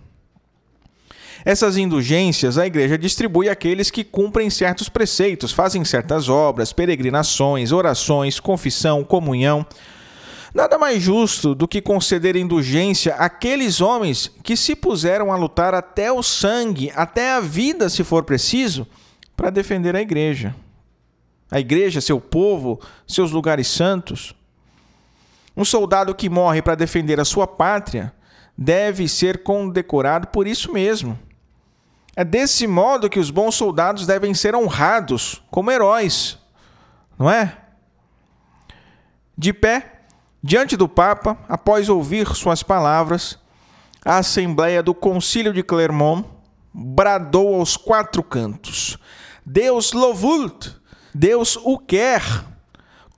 [1.44, 8.38] Essas indulgências a igreja distribui àqueles que cumprem certos preceitos, fazem certas obras, peregrinações, orações,
[8.38, 9.64] confissão, comunhão.
[10.52, 16.10] Nada mais justo do que conceder indulgência àqueles homens que se puseram a lutar até
[16.10, 18.86] o sangue, até a vida, se for preciso,
[19.36, 20.54] para defender a igreja.
[21.50, 24.34] A igreja, seu povo, seus lugares santos.
[25.56, 28.14] Um soldado que morre para defender a sua pátria
[28.56, 31.18] deve ser condecorado por isso mesmo.
[32.14, 36.38] É desse modo que os bons soldados devem ser honrados como heróis,
[37.18, 37.56] não é?
[39.36, 40.00] De pé,
[40.42, 43.38] diante do Papa, após ouvir suas palavras,
[44.04, 46.26] a Assembleia do Concílio de Clermont
[46.72, 48.98] bradou aos quatro cantos:
[49.44, 50.79] Deus louvult,
[51.14, 52.22] Deus o quer.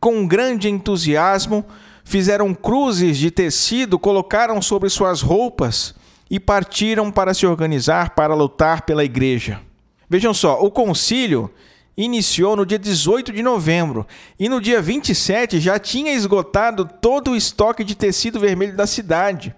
[0.00, 1.64] Com grande entusiasmo,
[2.04, 5.94] fizeram cruzes de tecido, colocaram sobre suas roupas
[6.30, 9.60] e partiram para se organizar para lutar pela igreja.
[10.08, 11.50] Vejam só, o concílio
[11.96, 14.06] iniciou no dia 18 de novembro
[14.38, 19.54] e no dia 27 já tinha esgotado todo o estoque de tecido vermelho da cidade.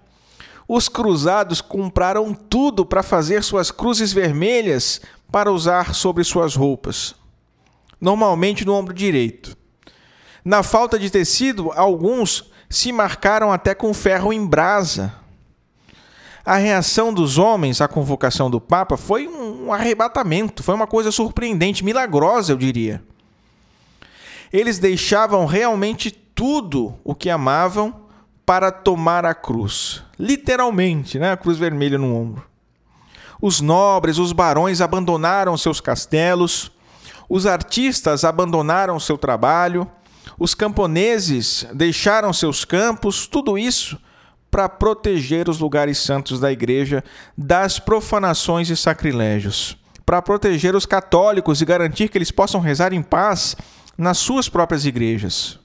[0.67, 7.15] Os cruzados compraram tudo para fazer suas cruzes vermelhas para usar sobre suas roupas,
[8.05, 9.57] normalmente no ombro direito.
[10.45, 15.25] Na falta de tecido, alguns se marcaram até com ferro em brasa
[16.45, 21.83] a reação dos homens à convocação do Papa foi um arrebatamento, foi uma coisa surpreendente,
[21.83, 23.03] milagrosa, eu diria.
[24.53, 28.01] Eles deixavam realmente tudo o que amavam
[28.45, 30.03] para tomar a cruz.
[30.19, 31.31] Literalmente, né?
[31.31, 32.45] a cruz vermelha no ombro.
[33.41, 36.71] Os nobres, os barões abandonaram seus castelos,
[37.29, 39.89] os artistas abandonaram seu trabalho,
[40.37, 43.97] os camponeses deixaram seus campos, tudo isso
[44.51, 47.03] para proteger os lugares santos da igreja
[47.37, 53.01] das profanações e sacrilégios, para proteger os católicos e garantir que eles possam rezar em
[53.01, 53.55] paz
[53.97, 55.59] nas suas próprias igrejas.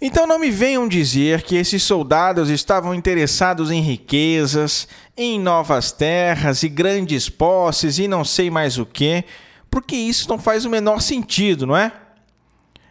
[0.00, 6.62] Então não me venham dizer que esses soldados estavam interessados em riquezas, em novas terras
[6.62, 9.24] e grandes posses e não sei mais o que,
[9.76, 11.92] porque isso não faz o menor sentido, não é?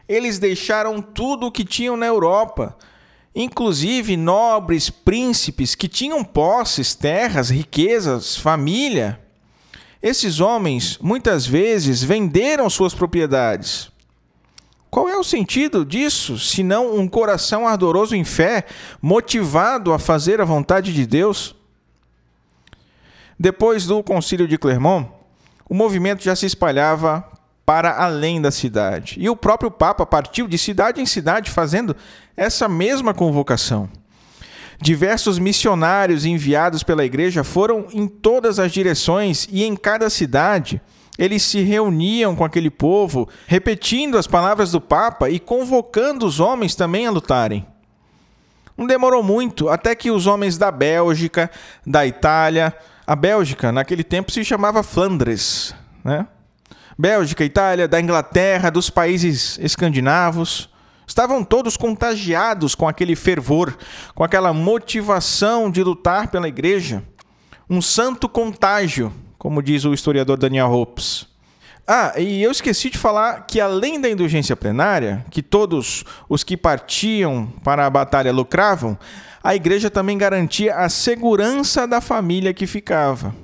[0.07, 2.77] Eles deixaram tudo o que tinham na Europa
[3.35, 9.19] inclusive nobres príncipes que tinham posses, terras, riquezas, família.
[9.99, 13.91] Esses homens muitas vezes venderam suas propriedades.
[14.91, 18.63] Qual é o sentido disso, se não um coração ardoroso em fé,
[19.01, 21.55] motivado a fazer a vontade de Deus?
[23.37, 25.14] Depois do Concílio de Clermont,
[25.69, 27.25] o movimento já se espalhava
[27.65, 29.17] para além da cidade.
[29.19, 31.95] E o próprio Papa partiu de cidade em cidade fazendo
[32.37, 33.89] essa mesma convocação.
[34.79, 40.81] Diversos missionários enviados pela igreja foram em todas as direções e em cada cidade.
[41.17, 46.75] Eles se reuniam com aquele povo, repetindo as palavras do Papa e convocando os homens
[46.75, 47.65] também a lutarem.
[48.77, 51.49] Não demorou muito até que os homens da Bélgica,
[51.87, 52.75] da Itália,
[53.07, 56.27] a Bélgica naquele tempo se chamava Flandres, né?
[56.97, 60.69] Bélgica, Itália, da Inglaterra, dos países escandinavos.
[61.05, 63.77] Estavam todos contagiados com aquele fervor,
[64.15, 67.03] com aquela motivação de lutar pela igreja.
[67.69, 71.27] Um santo contágio, como diz o historiador Daniel Hopes.
[71.87, 76.57] Ah, e eu esqueci de falar que além da indulgência plenária, que todos os que
[76.57, 78.97] partiam para a batalha lucravam,
[79.45, 83.35] a igreja também garantia a segurança da família que ficava.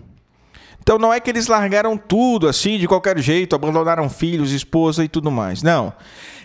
[0.81, 5.07] Então não é que eles largaram tudo assim de qualquer jeito, abandonaram filhos, esposa e
[5.07, 5.61] tudo mais.
[5.61, 5.93] Não.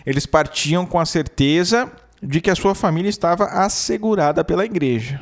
[0.05, 1.91] Eles partiam com a certeza
[2.21, 5.19] de que a sua família estava assegurada pela igreja.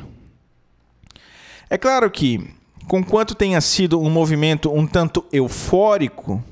[1.70, 2.46] É claro que,
[2.86, 6.44] conquanto tenha sido um movimento um tanto eufórico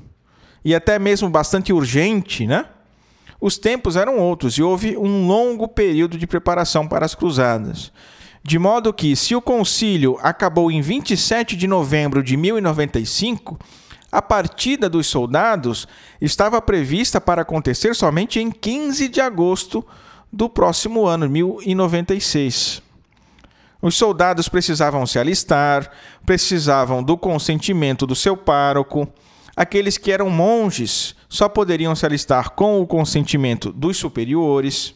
[0.63, 2.65] e até mesmo bastante urgente, né?
[3.45, 7.91] Os tempos eram outros e houve um longo período de preparação para as cruzadas.
[8.43, 13.55] De modo que, se o concílio acabou em 27 de novembro de 1095,
[14.11, 15.87] a partida dos soldados
[16.19, 19.85] estava prevista para acontecer somente em 15 de agosto
[20.33, 22.81] do próximo ano, 1096.
[23.79, 25.91] Os soldados precisavam se alistar,
[26.25, 29.07] precisavam do consentimento do seu pároco.
[29.55, 34.95] Aqueles que eram monges só poderiam se alistar com o consentimento dos superiores.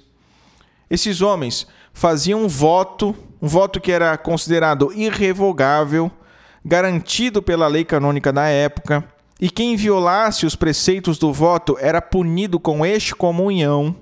[0.90, 6.10] Esses homens faziam um voto, um voto que era considerado irrevogável,
[6.64, 9.04] garantido pela lei canônica da época,
[9.40, 13.96] e quem violasse os preceitos do voto era punido com excomunhão.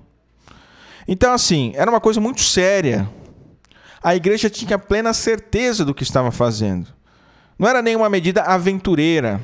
[1.07, 3.09] Então, assim, era uma coisa muito séria.
[4.01, 6.87] A igreja tinha plena certeza do que estava fazendo.
[7.57, 9.41] Não era nenhuma medida aventureira.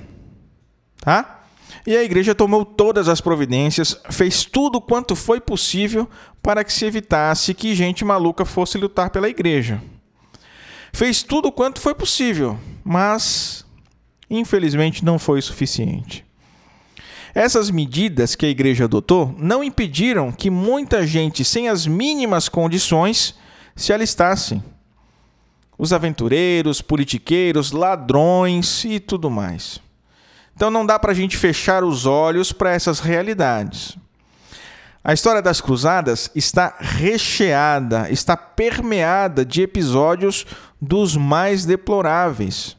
[1.02, 1.43] Tá?
[1.86, 6.10] E a igreja tomou todas as providências, fez tudo quanto foi possível
[6.42, 9.82] para que se evitasse que gente maluca fosse lutar pela igreja.
[10.92, 13.66] Fez tudo quanto foi possível, mas
[14.30, 16.24] infelizmente não foi suficiente.
[17.36, 23.36] Essas medidas que a igreja adotou não impediram que muita gente sem as mínimas condições
[23.76, 24.64] se alistassem.
[25.76, 29.82] Os aventureiros, politiqueiros, ladrões e tudo mais.
[30.56, 33.98] Então não dá para a gente fechar os olhos para essas realidades.
[35.04, 40.46] A história das cruzadas está recheada, está permeada de episódios
[40.82, 42.78] dos mais deploráveis.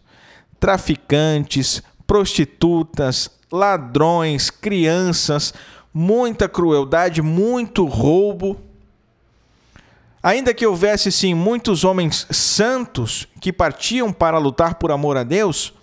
[0.59, 5.53] Traficantes, prostitutas, ladrões, crianças,
[5.93, 8.59] muita crueldade, muito roubo.
[10.23, 15.74] Ainda que houvesse sim muitos homens santos que partiam para lutar por amor a Deus,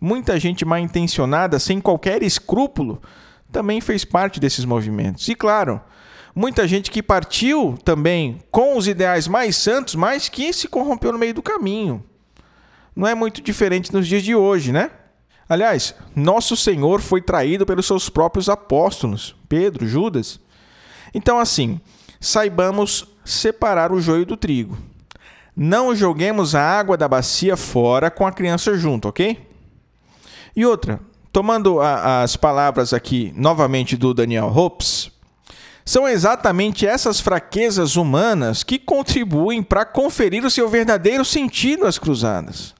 [0.00, 3.00] muita gente mal intencionada, sem qualquer escrúpulo,
[3.50, 5.28] também fez parte desses movimentos.
[5.28, 5.80] E claro,
[6.34, 11.18] muita gente que partiu também com os ideais mais santos, mas que se corrompeu no
[11.18, 12.04] meio do caminho.
[12.94, 14.90] Não é muito diferente nos dias de hoje, né?
[15.48, 20.38] Aliás, nosso Senhor foi traído pelos seus próprios apóstolos, Pedro, Judas.
[21.14, 21.80] Então, assim,
[22.20, 24.76] saibamos separar o joio do trigo.
[25.56, 29.47] Não joguemos a água da bacia fora com a criança junto, ok?
[30.58, 30.98] E outra,
[31.32, 35.08] tomando a, as palavras aqui novamente do Daniel Hopes,
[35.84, 42.74] são exatamente essas fraquezas humanas que contribuem para conferir o seu verdadeiro sentido às cruzadas.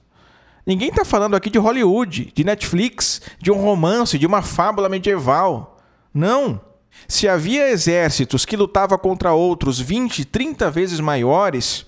[0.65, 5.79] Ninguém está falando aqui de Hollywood, de Netflix, de um romance, de uma fábula medieval.
[6.13, 6.59] Não.
[7.07, 11.85] Se havia exércitos que lutavam contra outros 20, 30 vezes maiores,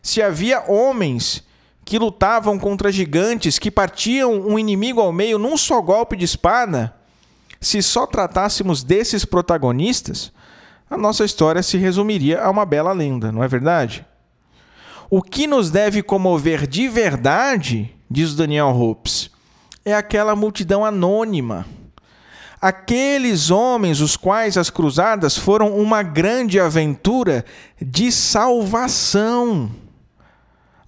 [0.00, 1.42] se havia homens
[1.92, 6.94] que lutavam contra gigantes que partiam um inimigo ao meio num só golpe de espada,
[7.60, 10.32] se só tratássemos desses protagonistas,
[10.88, 14.06] a nossa história se resumiria a uma bela lenda, não é verdade?
[15.10, 19.30] O que nos deve comover de verdade, diz Daniel Hopes,
[19.84, 21.66] é aquela multidão anônima
[22.58, 27.44] aqueles homens, os quais as cruzadas foram uma grande aventura
[27.78, 29.68] de salvação,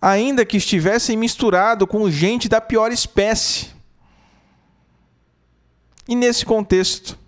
[0.04, 3.68] ainda que estivessem misturado com gente da pior espécie.
[6.06, 7.18] E nesse contexto,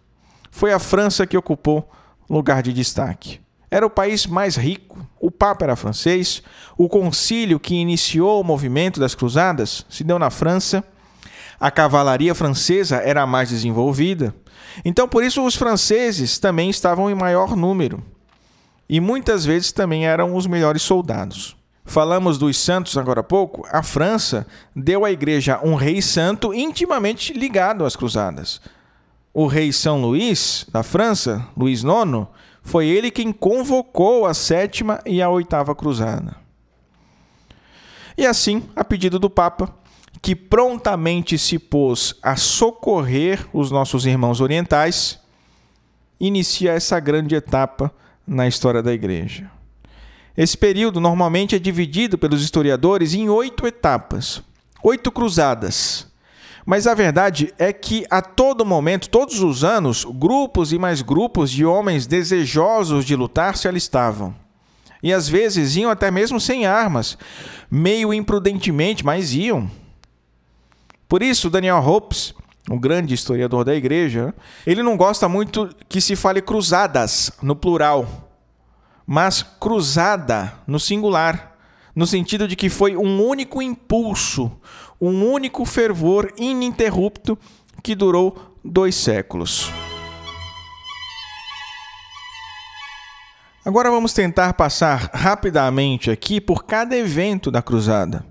[0.51, 1.91] foi a França que ocupou
[2.29, 3.41] lugar de destaque.
[3.71, 6.43] Era o país mais rico, o Papa era francês,
[6.77, 10.85] o concílio que iniciou o movimento das cruzadas se deu na França
[11.59, 14.35] a cavalaria francesa era a mais desenvolvida.
[14.85, 18.03] Então, por isso, os franceses também estavam em maior número.
[18.89, 21.56] E muitas vezes também eram os melhores soldados.
[21.87, 23.65] Falamos dos santos agora há pouco.
[23.71, 24.45] A França
[24.75, 28.61] deu à igreja um rei santo intimamente ligado às cruzadas.
[29.33, 32.27] O rei São Luís, da França, Luís IX,
[32.61, 36.37] foi ele quem convocou a sétima e a oitava cruzada.
[38.19, 39.73] E assim, a pedido do Papa,
[40.21, 45.21] que prontamente se pôs a socorrer os nossos irmãos orientais,
[46.19, 47.93] inicia essa grande etapa
[48.27, 49.49] na história da igreja.
[50.37, 54.43] Esse período normalmente é dividido pelos historiadores em oito etapas,
[54.83, 56.07] oito cruzadas.
[56.67, 61.51] Mas a verdade é que a todo momento, todos os anos, grupos e mais grupos
[61.51, 64.35] de homens desejosos de lutar se alistavam.
[65.03, 67.17] E às vezes iam até mesmo sem armas,
[67.71, 69.71] meio imprudentemente, mas iam.
[71.09, 72.35] Por isso, Daniel Hopes,
[72.69, 74.35] um grande historiador da igreja,
[74.67, 78.26] ele não gosta muito que se fale cruzadas no plural,
[79.07, 81.57] mas cruzada no singular,
[81.95, 84.51] no sentido de que foi um único impulso,
[85.01, 87.39] um único fervor ininterrupto
[87.83, 89.71] que durou dois séculos.
[93.65, 98.25] Agora vamos tentar passar rapidamente aqui por cada evento da cruzada.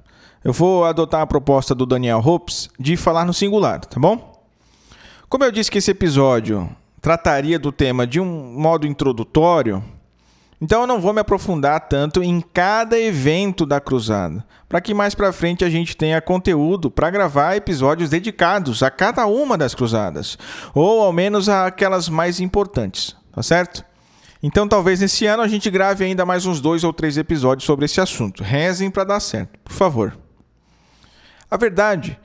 [0.43, 4.41] Eu vou adotar a proposta do Daniel Hopes de falar no singular, tá bom?
[5.27, 6.69] Como eu disse que esse episódio
[7.01, 9.83] trataria do tema de um modo introdutório,
[10.61, 15.13] então eu não vou me aprofundar tanto em cada evento da cruzada, para que mais
[15.13, 20.37] para frente a gente tenha conteúdo para gravar episódios dedicados a cada uma das cruzadas,
[20.73, 23.83] ou ao menos aquelas mais importantes, tá certo?
[24.41, 27.85] Então, talvez nesse ano a gente grave ainda mais uns dois ou três episódios sobre
[27.85, 28.43] esse assunto.
[28.43, 30.15] Rezem para dar certo, por favor.
[31.49, 32.19] A verdade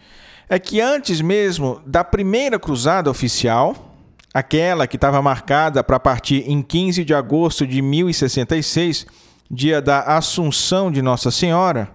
[0.48, 3.89] é que antes mesmo da primeira cruzada oficial,
[4.32, 9.06] aquela que estava marcada para partir em 15 de agosto de 1066,
[9.50, 11.90] dia da Assunção de Nossa Senhora,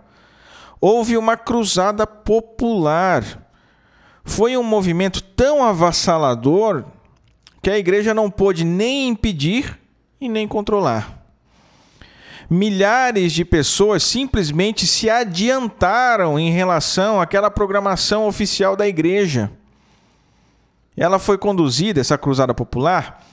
[0.81, 3.23] houve uma cruzada popular.
[4.23, 6.85] Foi um movimento tão avassalador
[7.61, 9.79] que a igreja não pôde nem impedir
[10.19, 11.23] e nem controlar.
[12.49, 19.51] Milhares de pessoas simplesmente se adiantaram em relação àquela programação oficial da igreja.
[20.97, 23.25] Ela foi conduzida, essa cruzada popular,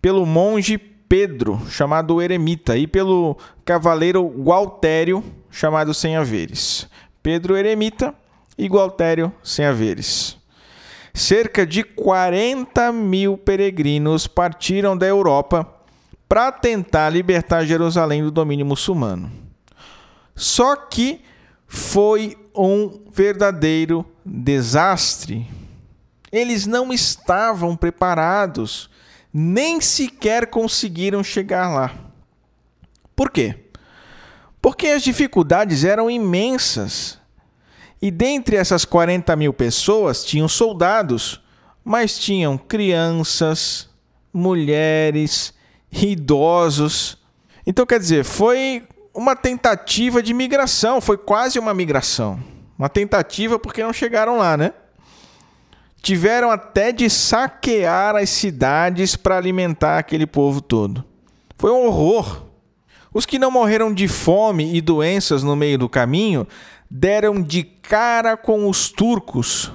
[0.00, 6.86] pelo monge Pedro, chamado Eremita, e pelo cavaleiro Gualtério, chamado Sem Haveres.
[7.22, 8.14] Pedro Eremita
[8.56, 10.36] e Gualtério Sem Haveres.
[11.14, 15.66] Cerca de 40 mil peregrinos partiram da Europa
[16.28, 19.32] para tentar libertar Jerusalém do domínio muçulmano.
[20.36, 21.22] Só que
[21.66, 25.46] foi um verdadeiro desastre.
[26.30, 28.90] Eles não estavam preparados,
[29.32, 31.94] nem sequer conseguiram chegar lá.
[33.14, 33.56] Por quê?
[34.60, 37.18] Porque as dificuldades eram imensas.
[38.00, 41.40] E dentre essas 40 mil pessoas tinham soldados,
[41.84, 43.88] mas tinham crianças,
[44.32, 45.52] mulheres,
[45.90, 47.18] idosos.
[47.66, 52.42] Então, quer dizer, foi uma tentativa de migração, foi quase uma migração.
[52.78, 54.72] Uma tentativa porque não chegaram lá, né?
[56.00, 61.04] Tiveram até de saquear as cidades para alimentar aquele povo todo.
[61.56, 62.44] Foi um horror.
[63.12, 66.46] Os que não morreram de fome e doenças no meio do caminho
[66.90, 69.72] deram de cara com os turcos,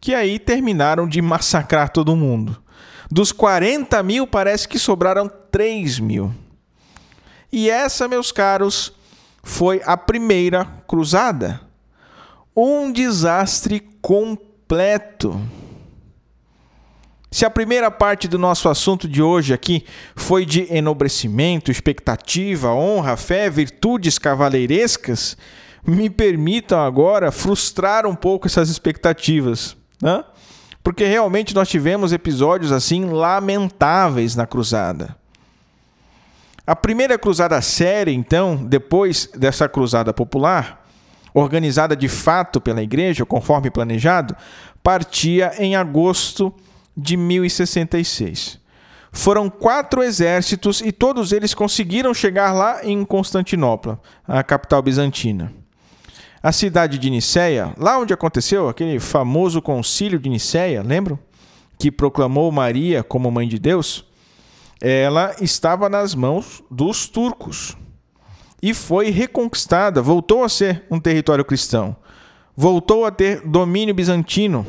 [0.00, 2.62] que aí terminaram de massacrar todo mundo.
[3.10, 6.32] Dos 40 mil, parece que sobraram 3 mil.
[7.50, 8.92] E essa, meus caros,
[9.42, 11.60] foi a primeira cruzada.
[12.54, 14.47] Um desastre completo.
[17.30, 23.16] Se a primeira parte do nosso assunto de hoje aqui foi de enobrecimento, expectativa, honra,
[23.16, 25.36] fé, virtudes cavaleirescas,
[25.86, 29.76] me permitam agora frustrar um pouco essas expectativas.
[30.00, 30.24] Né?
[30.88, 35.14] porque realmente nós tivemos episódios assim lamentáveis na cruzada.
[36.66, 40.87] A primeira cruzada séria, então, depois dessa cruzada popular,
[41.34, 44.36] organizada de fato pela igreja, conforme planejado,
[44.82, 46.54] partia em agosto
[46.96, 48.60] de 1066.
[49.10, 55.52] Foram quatro exércitos e todos eles conseguiram chegar lá em Constantinopla, a capital bizantina.
[56.42, 61.18] A cidade de Nicéia, lá onde aconteceu aquele famoso concílio de Nicéia, lembram?
[61.78, 64.04] Que proclamou Maria como mãe de Deus,
[64.80, 67.76] ela estava nas mãos dos turcos
[68.62, 71.96] e foi reconquistada, voltou a ser um território cristão,
[72.56, 74.66] voltou a ter domínio bizantino.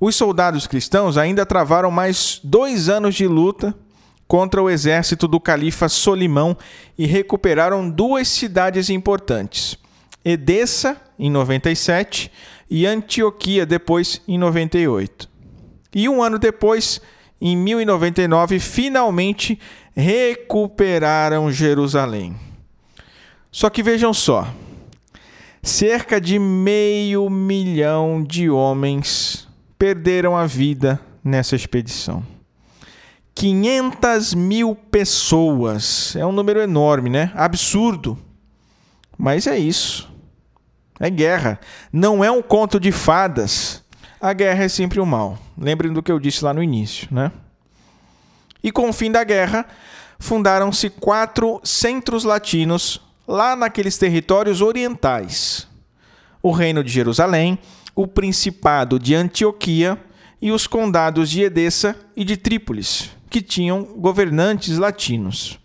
[0.00, 3.74] Os soldados cristãos ainda travaram mais dois anos de luta
[4.26, 6.56] contra o exército do califa Solimão
[6.98, 9.78] e recuperaram duas cidades importantes.
[10.24, 12.32] Edessa, em 97,
[12.70, 15.28] e Antioquia, depois, em 98.
[15.94, 17.00] E um ano depois,
[17.38, 19.60] em 1099, finalmente
[19.94, 22.36] recuperaram Jerusalém.
[23.50, 24.52] Só que vejam só:
[25.62, 29.46] cerca de meio milhão de homens
[29.78, 32.24] perderam a vida nessa expedição.
[33.34, 36.14] 500 mil pessoas.
[36.16, 37.32] É um número enorme, né?
[37.34, 38.18] Absurdo.
[39.16, 40.10] Mas é isso.
[41.00, 41.58] É guerra.
[41.92, 43.82] Não é um conto de fadas.
[44.20, 45.38] A guerra é sempre o mal.
[45.58, 47.32] Lembrem do que eu disse lá no início, né?
[48.62, 49.66] E com o fim da guerra,
[50.18, 55.66] fundaram-se quatro centros latinos lá naqueles territórios orientais:
[56.42, 57.58] o Reino de Jerusalém,
[57.94, 59.98] o Principado de Antioquia
[60.40, 65.58] e os condados de Edessa e de Trípolis, que tinham governantes latinos.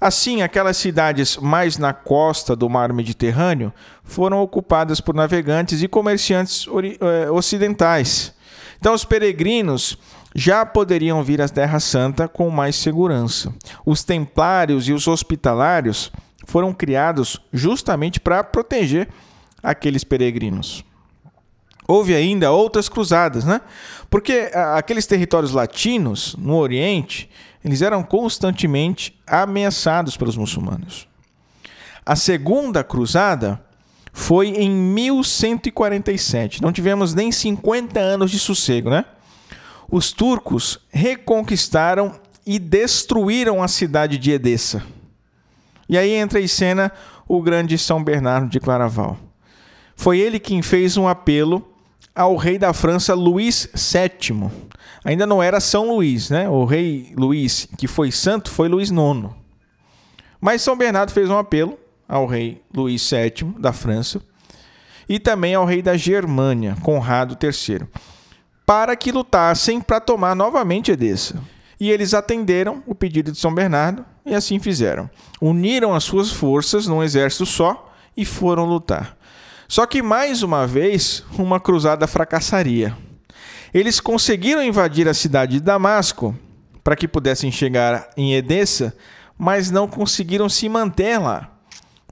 [0.00, 3.72] Assim, aquelas cidades mais na costa do mar Mediterrâneo
[4.04, 6.66] foram ocupadas por navegantes e comerciantes
[7.00, 8.32] eh, ocidentais.
[8.78, 9.98] Então, os peregrinos
[10.34, 13.52] já poderiam vir à Terra Santa com mais segurança.
[13.84, 16.12] Os templários e os hospitalários
[16.46, 19.08] foram criados justamente para proteger
[19.62, 20.84] aqueles peregrinos.
[21.86, 23.62] Houve ainda outras cruzadas, né?
[24.10, 27.30] Porque aqueles territórios latinos no Oriente
[27.64, 31.08] eles eram constantemente ameaçados pelos muçulmanos.
[32.04, 33.62] A segunda cruzada
[34.12, 36.62] foi em 1147.
[36.62, 39.04] Não tivemos nem 50 anos de sossego, né?
[39.90, 42.14] Os turcos reconquistaram
[42.46, 44.82] e destruíram a cidade de Edessa.
[45.88, 46.92] E aí entra em cena
[47.26, 49.18] o grande São Bernardo de Claraval.
[49.96, 51.66] Foi ele quem fez um apelo
[52.14, 54.50] ao rei da França Luís VII.
[55.04, 56.48] Ainda não era São Luís, né?
[56.48, 59.30] O rei Luís, que foi santo, foi Luís IX.
[60.40, 61.78] Mas São Bernardo fez um apelo
[62.08, 64.20] ao rei Luís VII da França
[65.08, 67.86] e também ao rei da Germânia, Conrado III,
[68.68, 71.42] para que lutassem para tomar novamente Edessa.
[71.80, 75.08] E eles atenderam o pedido de São Bernardo e assim fizeram.
[75.40, 79.16] Uniram as suas forças num exército só e foram lutar.
[79.66, 82.94] Só que mais uma vez, uma cruzada fracassaria.
[83.72, 86.36] Eles conseguiram invadir a cidade de Damasco
[86.84, 88.94] para que pudessem chegar em Edessa,
[89.38, 91.52] mas não conseguiram se manter lá.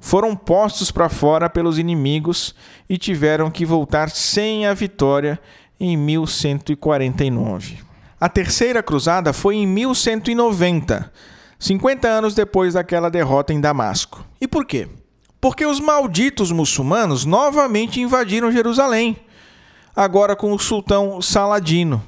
[0.01, 2.55] Foram postos para fora pelos inimigos
[2.89, 5.39] e tiveram que voltar sem a vitória
[5.79, 7.79] em 1149.
[8.19, 11.13] A terceira cruzada foi em 1190,
[11.59, 14.25] 50 anos depois daquela derrota em Damasco.
[14.41, 14.89] E por quê?
[15.41, 19.17] Porque os malditos muçulmanos novamente invadiram Jerusalém,
[19.95, 22.03] agora com o sultão Saladino.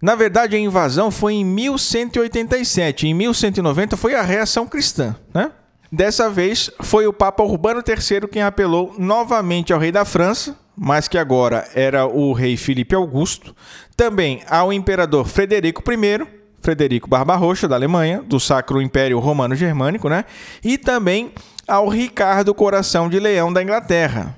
[0.00, 3.06] Na verdade, a invasão foi em 1187.
[3.06, 5.52] Em 1190 foi a reação cristã, né?
[5.92, 11.06] Dessa vez foi o Papa Urbano III quem apelou novamente ao rei da França, mas
[11.06, 13.54] que agora era o rei Filipe Augusto,
[13.94, 16.26] também ao imperador Frederico I,
[16.62, 20.24] Frederico Barbarroxa da Alemanha, do Sacro Império Romano Germânico, né?
[20.64, 21.34] E também
[21.68, 24.34] ao Ricardo Coração de Leão da Inglaterra.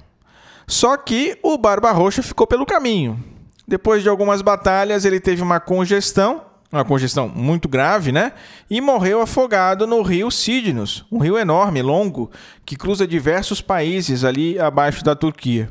[0.67, 3.23] Só que o Barbarroxa ficou pelo caminho.
[3.67, 8.33] Depois de algumas batalhas, ele teve uma congestão uma congestão muito grave, né?
[8.69, 12.31] E morreu afogado no rio Cídinos, um rio enorme, longo,
[12.65, 15.69] que cruza diversos países ali abaixo da Turquia.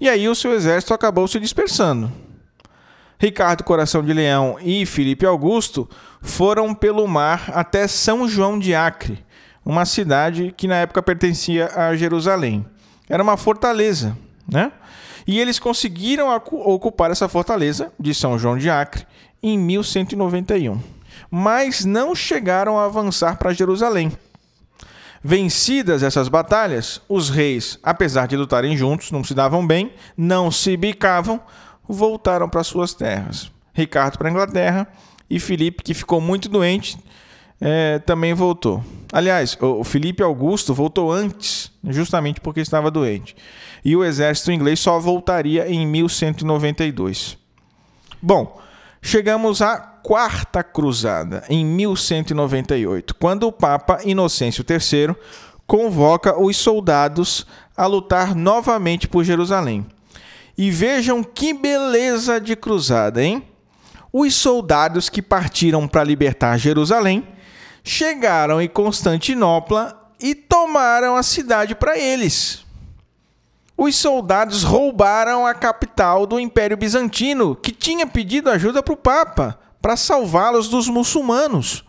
[0.00, 2.10] E aí o seu exército acabou se dispersando.
[3.18, 5.88] Ricardo Coração de Leão e Felipe Augusto
[6.22, 9.24] foram pelo mar até São João de Acre,
[9.64, 12.64] uma cidade que na época pertencia a Jerusalém.
[13.08, 14.70] Era uma fortaleza, né?
[15.26, 19.04] E eles conseguiram ocupar essa fortaleza de São João de Acre
[19.42, 20.80] em 1191,
[21.30, 24.12] mas não chegaram a avançar para Jerusalém.
[25.22, 30.76] Vencidas essas batalhas, os reis, apesar de lutarem juntos, não se davam bem, não se
[30.76, 31.40] bicavam,
[31.88, 33.50] voltaram para suas terras.
[33.72, 34.88] Ricardo para a Inglaterra
[35.28, 36.98] e Filipe, que ficou muito doente,
[37.60, 38.82] é, também voltou.
[39.12, 43.34] Aliás, o Felipe Augusto voltou antes, justamente porque estava doente.
[43.84, 47.38] E o exército inglês só voltaria em 1192.
[48.20, 48.60] Bom,
[49.00, 55.14] chegamos à Quarta Cruzada, em 1198, quando o Papa Inocêncio III
[55.66, 57.46] convoca os soldados
[57.76, 59.86] a lutar novamente por Jerusalém.
[60.56, 63.46] E vejam que beleza de cruzada, hein?
[64.10, 67.28] Os soldados que partiram para libertar Jerusalém
[67.84, 72.64] chegaram em Constantinopla e tomaram a cidade para eles.
[73.76, 79.67] Os soldados roubaram a capital do Império Bizantino, que tinha pedido ajuda para o Papa
[79.80, 81.84] para salvá-los dos muçulmanos.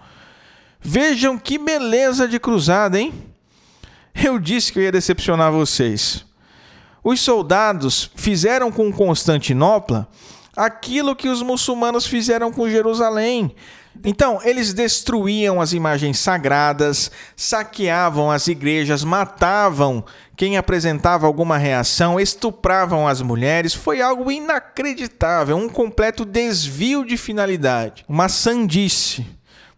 [0.79, 3.13] Vejam que beleza de cruzada, hein?
[4.13, 6.25] Eu disse que eu ia decepcionar vocês.
[7.03, 10.07] Os soldados fizeram com Constantinopla
[10.55, 13.55] aquilo que os muçulmanos fizeram com Jerusalém.
[14.03, 20.05] Então, eles destruíam as imagens sagradas, saqueavam as igrejas, matavam
[20.37, 23.73] quem apresentava alguma reação, estupravam as mulheres.
[23.73, 29.25] Foi algo inacreditável, um completo desvio de finalidade, uma sandice.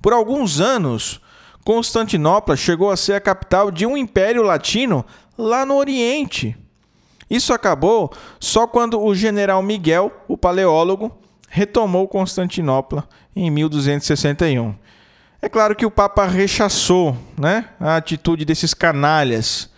[0.02, 1.20] Por alguns anos,
[1.64, 5.06] Constantinopla chegou a ser a capital de um império latino
[5.38, 6.56] lá no Oriente.
[7.30, 11.18] Isso acabou só quando o general Miguel, o paleólogo,
[11.50, 14.76] retomou Constantinopla em 1261.
[15.42, 19.70] É claro que o Papa rechaçou né, a atitude desses canalhas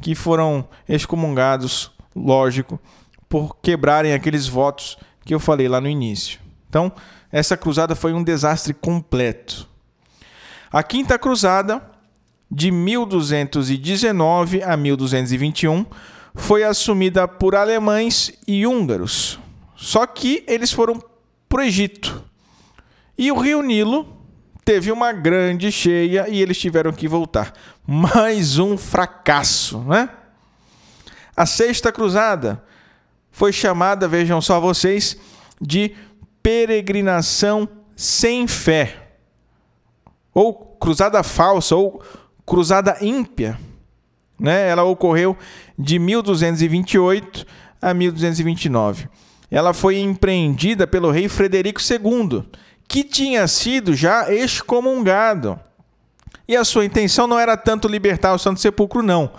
[0.00, 2.80] que foram excomungados, lógico,
[3.28, 6.40] por quebrarem aqueles votos que eu falei lá no início.
[6.68, 6.90] Então,
[7.30, 9.68] essa cruzada foi um desastre completo.
[10.72, 11.82] A Quinta Cruzada,
[12.50, 15.84] de 1219 a 1221,
[16.34, 19.38] foi assumida por alemães e húngaros.
[19.76, 21.02] Só que eles foram
[21.48, 22.29] para o Egito.
[23.16, 24.20] E o rio Nilo
[24.64, 27.52] teve uma grande cheia e eles tiveram que voltar.
[27.86, 30.08] Mais um fracasso, né?
[31.36, 32.62] A Sexta Cruzada
[33.30, 35.16] foi chamada, vejam só vocês,
[35.60, 35.94] de
[36.42, 39.14] peregrinação sem fé.
[40.32, 42.02] Ou cruzada falsa, ou
[42.46, 43.58] cruzada ímpia.
[44.38, 44.68] Né?
[44.68, 45.36] Ela ocorreu
[45.78, 47.46] de 1228
[47.80, 49.08] a 1229.
[49.50, 52.44] Ela foi empreendida pelo rei Frederico II,
[52.90, 55.60] que tinha sido já excomungado.
[56.48, 59.30] E a sua intenção não era tanto libertar o Santo Sepulcro, não,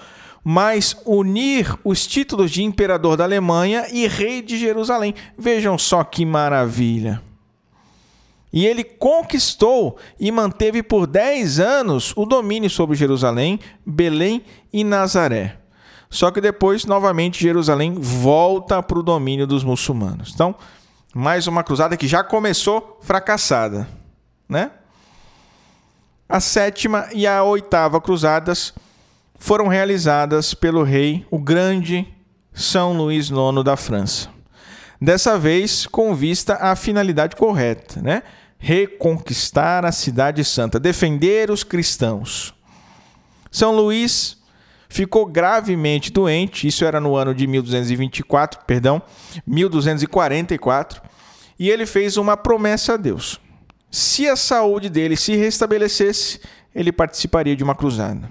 [0.41, 5.13] mas unir os títulos de imperador da Alemanha e rei de Jerusalém.
[5.37, 7.21] Vejam só que maravilha.
[8.53, 15.57] E ele conquistou e manteve por 10 anos o domínio sobre Jerusalém, Belém e Nazaré.
[16.09, 20.31] Só que depois, novamente, Jerusalém volta para o domínio dos muçulmanos.
[20.33, 20.55] Então,
[21.13, 23.87] mais uma cruzada que já começou fracassada,
[24.47, 24.71] né?
[26.27, 28.73] A sétima e a oitava cruzadas
[29.37, 32.07] foram realizadas pelo rei, o grande
[32.53, 34.29] São Luís IX da França.
[35.01, 38.23] Dessa vez com vista à finalidade correta, né?
[38.57, 42.53] Reconquistar a cidade santa, defender os cristãos.
[43.49, 44.40] São Luís
[44.91, 49.01] ficou gravemente doente, isso era no ano de 1224, perdão,
[49.47, 51.01] 1244,
[51.57, 53.39] e ele fez uma promessa a Deus.
[53.89, 56.41] Se a saúde dele se restabelecesse,
[56.75, 58.29] ele participaria de uma cruzada.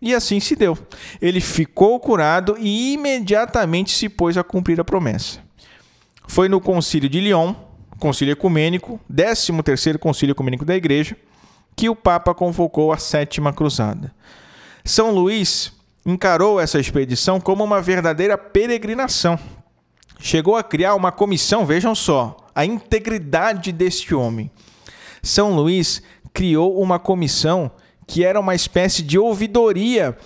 [0.00, 0.76] E assim se deu.
[1.22, 5.40] Ele ficou curado e imediatamente se pôs a cumprir a promessa.
[6.26, 7.54] Foi no concílio de Lyon,
[7.98, 11.16] concílio ecumênico, 13º concílio ecumênico da igreja,
[11.74, 14.14] que o Papa convocou a sétima cruzada.
[14.84, 19.38] São Luís encarou essa expedição como uma verdadeira peregrinação.
[20.18, 24.50] Chegou a criar uma comissão, vejam só, a integridade deste homem.
[25.22, 27.70] São Luís criou uma comissão
[28.06, 30.16] que era uma espécie de ouvidoria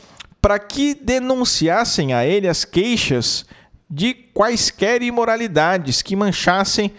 [0.40, 3.44] para que denunciassem a ele as queixas
[3.88, 6.92] de quaisquer imoralidades que manchassem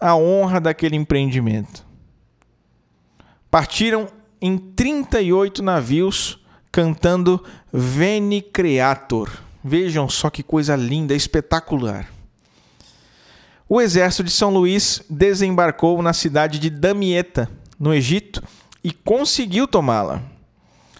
[0.00, 1.84] a honra daquele empreendimento.
[3.50, 4.08] Partiram
[4.40, 6.43] em 38 navios
[6.74, 7.40] cantando
[7.72, 9.30] Veni Creator.
[9.62, 12.08] Vejam só que coisa linda, espetacular.
[13.68, 17.48] O exército de São Luís desembarcou na cidade de Damieta,
[17.78, 18.42] no Egito,
[18.82, 20.20] e conseguiu tomá-la.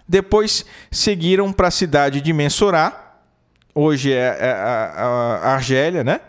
[0.07, 3.17] Depois seguiram para a cidade de Mensorá,
[3.75, 6.21] hoje é, é a Argélia, né?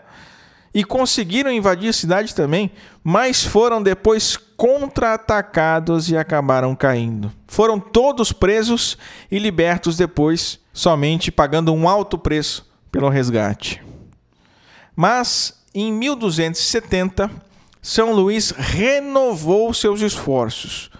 [0.76, 2.70] E conseguiram invadir a cidade também,
[3.02, 7.32] mas foram depois contra-atacados e acabaram caindo.
[7.46, 8.98] Foram todos presos
[9.30, 13.82] e libertos depois, somente pagando um alto preço pelo resgate.
[14.94, 17.30] Mas em 1270,
[17.80, 20.90] São Luís renovou seus esforços.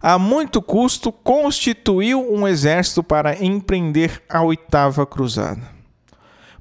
[0.00, 5.73] A muito custo, constituiu um exército para empreender a oitava cruzada.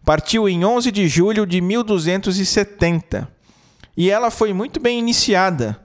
[0.06, 3.28] Partiu em 11 de julho de 1270
[3.96, 5.84] e ela foi muito bem iniciada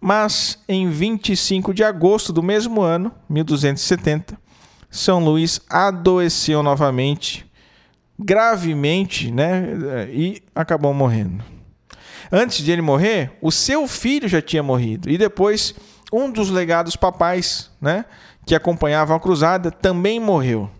[0.00, 4.38] mas em 25 de agosto do mesmo ano, 1270,
[4.90, 7.44] São Luís adoeceu novamente,
[8.18, 11.42] gravemente, né, e acabou morrendo.
[12.30, 15.74] Antes de ele morrer, o seu filho já tinha morrido e depois
[16.12, 18.04] um dos legados papais, né,
[18.46, 20.70] que acompanhavam a cruzada, também morreu.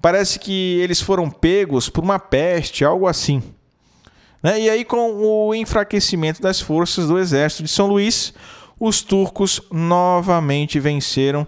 [0.00, 3.42] Parece que eles foram pegos por uma peste, algo assim.
[4.42, 4.60] Né?
[4.62, 8.32] E aí, com o enfraquecimento das forças do exército de São Luís,
[8.78, 11.46] os turcos novamente venceram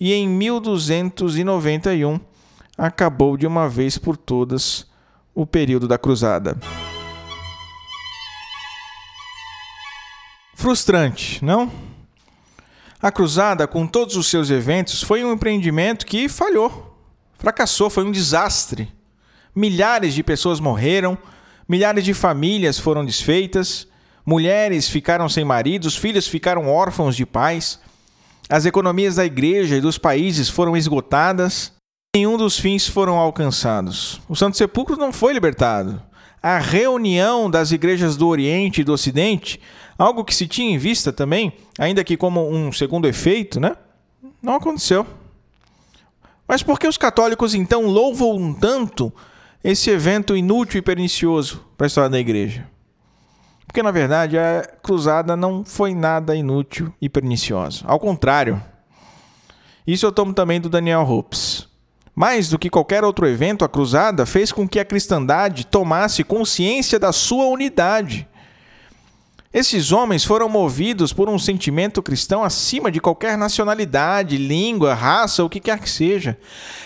[0.00, 2.18] e em 1291
[2.76, 4.90] acabou de uma vez por todas
[5.32, 6.58] o período da cruzada.
[10.56, 11.70] Frustrante, não?
[13.00, 16.91] A cruzada, com todos os seus eventos, foi um empreendimento que falhou,
[17.42, 18.88] fracassou, foi um desastre.
[19.54, 21.18] Milhares de pessoas morreram,
[21.68, 23.86] Milhares de famílias foram desfeitas,
[24.26, 27.80] mulheres ficaram sem maridos, filhos ficaram órfãos de pais,
[28.46, 31.72] as economias da igreja e dos países foram esgotadas,
[32.14, 34.20] nenhum dos fins foram alcançados.
[34.28, 36.02] O Santo Sepulcro não foi libertado.
[36.42, 39.58] A reunião das igrejas do Oriente e do Ocidente,
[39.96, 43.76] algo que se tinha em vista também, ainda que como um segundo efeito, né?
[44.42, 45.06] Não aconteceu.
[46.52, 49.10] Mas por que os católicos então louvam tanto
[49.64, 52.68] esse evento inútil e pernicioso para a história da igreja?
[53.66, 57.84] Porque, na verdade, a cruzada não foi nada inútil e perniciosa.
[57.86, 58.62] Ao contrário.
[59.86, 61.66] Isso eu tomo também do Daniel Hopes.
[62.14, 66.98] Mais do que qualquer outro evento, a cruzada fez com que a cristandade tomasse consciência
[66.98, 68.28] da sua unidade
[69.52, 75.48] esses homens foram movidos por um sentimento cristão acima de qualquer nacionalidade, língua, raça, o
[75.48, 76.38] que quer que seja,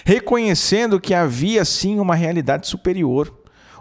[0.04, 3.32] reconhecendo que havia sim uma realidade superior,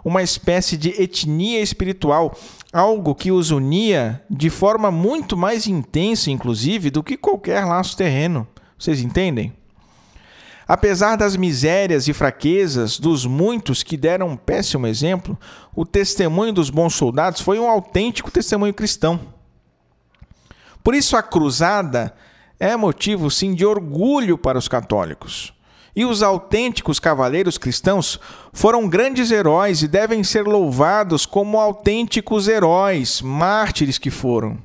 [0.04, 2.38] uma espécie de etnia espiritual,
[2.72, 8.46] algo que os unia de forma muito mais intensa, inclusive, do que qualquer laço terreno.
[8.78, 9.52] Vocês entendem?
[10.68, 15.38] Apesar das misérias e fraquezas dos muitos que deram um péssimo exemplo,
[15.74, 19.20] o testemunho dos bons soldados foi um autêntico testemunho cristão.
[20.82, 22.14] Por isso, a cruzada
[22.58, 25.54] é motivo, sim, de orgulho para os católicos.
[25.94, 28.20] E os autênticos cavaleiros cristãos
[28.52, 34.58] foram grandes heróis e devem ser louvados como autênticos heróis, mártires que foram.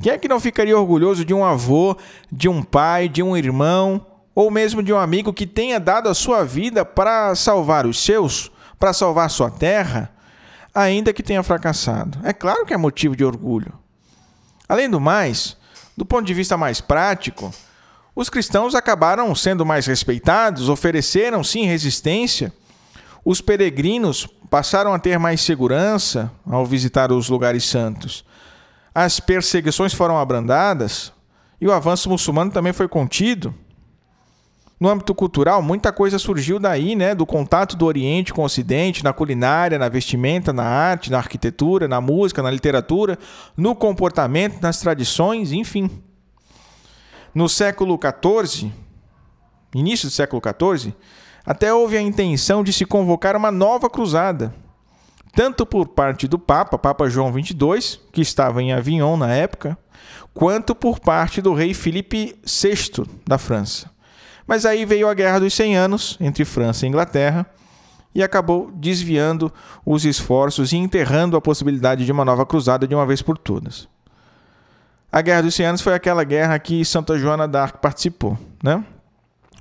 [0.00, 1.96] Quem é que não ficaria orgulhoso de um avô,
[2.30, 4.06] de um pai, de um irmão,
[4.38, 8.52] ou mesmo de um amigo que tenha dado a sua vida para salvar os seus,
[8.78, 10.12] para salvar sua terra,
[10.72, 12.20] ainda que tenha fracassado?
[12.22, 13.72] É claro que é motivo de orgulho.
[14.68, 15.56] Além do mais,
[15.96, 17.52] do ponto de vista mais prático,
[18.14, 22.52] os cristãos acabaram sendo mais respeitados, ofereceram sim resistência.
[23.24, 28.24] Os peregrinos passaram a ter mais segurança ao visitar os lugares santos.
[28.94, 31.12] As perseguições foram abrandadas
[31.60, 33.52] e o avanço muçulmano também foi contido.
[34.80, 39.02] No âmbito cultural, muita coisa surgiu daí, né, do contato do Oriente com o Ocidente,
[39.02, 43.18] na culinária, na vestimenta, na arte, na arquitetura, na música, na literatura,
[43.56, 45.90] no comportamento, nas tradições, enfim.
[47.34, 48.72] No século XIV,
[49.74, 50.94] início do século XIV,
[51.44, 54.54] até houve a intenção de se convocar uma nova cruzada,
[55.34, 59.76] tanto por parte do Papa, Papa João XXII, que estava em Avignon na época,
[60.32, 63.97] quanto por parte do rei Filipe VI da França.
[64.48, 67.46] Mas aí veio a Guerra dos Cem Anos entre França e Inglaterra
[68.14, 69.52] e acabou desviando
[69.84, 73.86] os esforços e enterrando a possibilidade de uma nova cruzada de uma vez por todas.
[75.12, 78.82] A Guerra dos Cem Anos foi aquela guerra que Santa Joana d'Arc participou, né?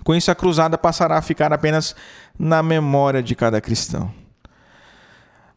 [0.05, 1.93] Com isso, a cruzada passará a ficar apenas
[2.39, 4.09] na memória de cada cristão.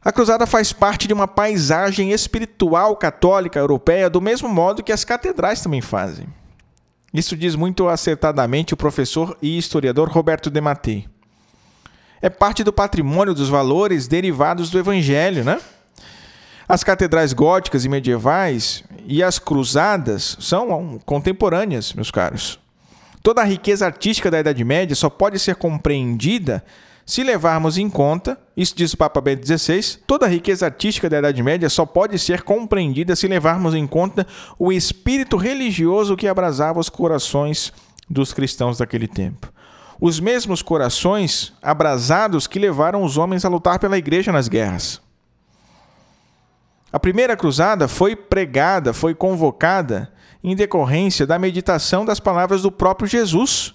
[0.04, 5.04] A cruzada faz parte de uma paisagem espiritual católica europeia, do mesmo modo que as
[5.04, 6.26] catedrais também fazem.
[7.12, 11.06] Isso diz muito acertadamente o professor e historiador Roberto de Mattei.
[12.22, 15.60] É parte do patrimônio dos valores derivados do Evangelho, né?
[16.68, 22.60] As catedrais góticas e medievais e as cruzadas são contemporâneas, meus caros.
[23.22, 26.62] Toda a riqueza artística da Idade Média só pode ser compreendida
[27.04, 31.18] se levarmos em conta, isso diz o Papa Bento XVI, toda a riqueza artística da
[31.18, 34.26] Idade Média só pode ser compreendida se levarmos em conta
[34.58, 37.72] o espírito religioso que abrasava os corações
[38.08, 39.52] dos cristãos daquele tempo.
[40.00, 45.00] Os mesmos corações abrasados que levaram os homens a lutar pela igreja nas guerras.
[46.92, 53.06] A primeira cruzada foi pregada, foi convocada em decorrência da meditação das palavras do próprio
[53.06, 53.74] Jesus,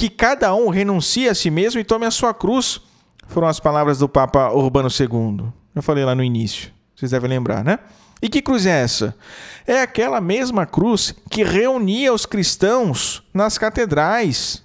[0.00, 2.80] que cada um renuncie a si mesmo e tome a sua cruz.
[3.28, 5.52] Foram as palavras do Papa Urbano II.
[5.74, 7.78] Eu falei lá no início, vocês devem lembrar, né?
[8.22, 9.14] E que cruz é essa?
[9.66, 14.64] É aquela mesma cruz que reunia os cristãos nas catedrais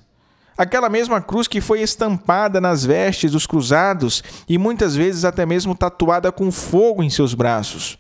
[0.58, 5.76] Aquela mesma cruz que foi estampada nas vestes dos cruzados e muitas vezes até mesmo
[5.76, 7.98] tatuada com fogo em seus braços.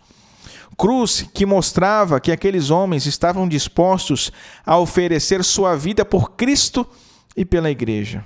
[0.77, 4.31] Cruz que mostrava que aqueles homens estavam dispostos
[4.65, 6.87] a oferecer sua vida por Cristo
[7.35, 8.23] e pela Igreja.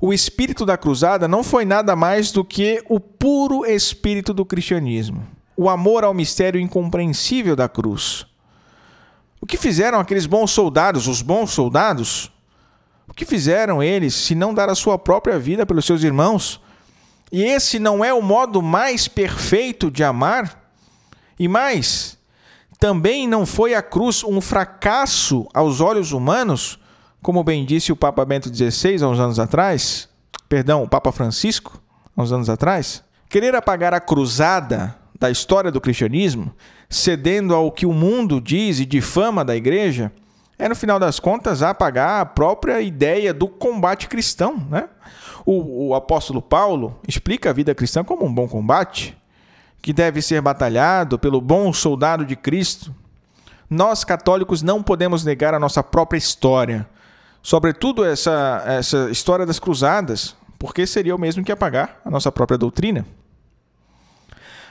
[0.00, 5.26] O espírito da cruzada não foi nada mais do que o puro espírito do cristianismo,
[5.54, 8.26] o amor ao mistério incompreensível da cruz.
[9.40, 12.32] O que fizeram aqueles bons soldados, os bons soldados?
[13.06, 16.60] O que fizeram eles se não dar a sua própria vida pelos seus irmãos?
[17.30, 20.72] E esse não é o modo mais perfeito de amar?
[21.38, 22.18] E mais,
[22.78, 26.79] também não foi a cruz um fracasso aos olhos humanos,
[27.22, 30.08] como bem disse o Papa Bento XVI há uns anos atrás?
[30.48, 31.80] Perdão, o Papa Francisco,
[32.16, 33.04] há uns anos atrás?
[33.28, 36.52] Querer apagar a cruzada da história do cristianismo,
[36.88, 40.10] cedendo ao que o mundo diz e difama da igreja,
[40.58, 44.56] é, no final das contas, apagar a própria ideia do combate cristão.
[44.68, 44.88] Né?
[45.44, 49.16] O, o apóstolo Paulo explica a vida cristã como um bom combate,
[49.82, 52.94] que deve ser batalhado pelo bom soldado de Cristo.
[53.68, 56.86] Nós, católicos, não podemos negar a nossa própria história,
[57.42, 62.58] sobretudo essa, essa história das cruzadas, porque seria o mesmo que apagar a nossa própria
[62.58, 63.06] doutrina.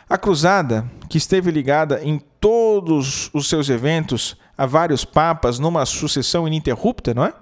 [0.09, 6.47] A cruzada, que esteve ligada em todos os seus eventos a vários papas numa sucessão
[6.47, 7.33] ininterrupta, não é?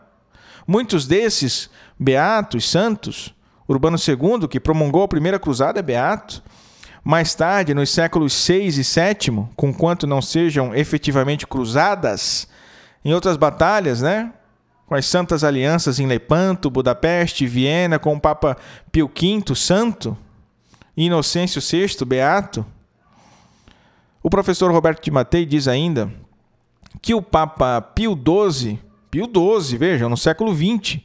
[0.67, 3.33] Muitos desses beatos, santos,
[3.67, 6.43] Urbano II, que promulgou a primeira cruzada, é beato.
[7.03, 12.47] Mais tarde, nos séculos VI e VII, conquanto não sejam efetivamente cruzadas,
[13.03, 14.33] em outras batalhas, né?
[14.87, 18.57] Com as santas alianças em Lepanto, Budapeste, Viena, com o Papa
[18.89, 20.17] Pio V, santo,
[20.95, 22.65] e Inocêncio VI, beato.
[24.23, 26.11] O professor Roberto de Matei diz ainda
[27.01, 28.79] que o Papa Pio XII,
[29.11, 31.01] Pio XII, vejam, no século XX,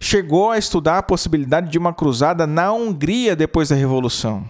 [0.00, 4.48] chegou a estudar a possibilidade de uma cruzada na Hungria depois da Revolução.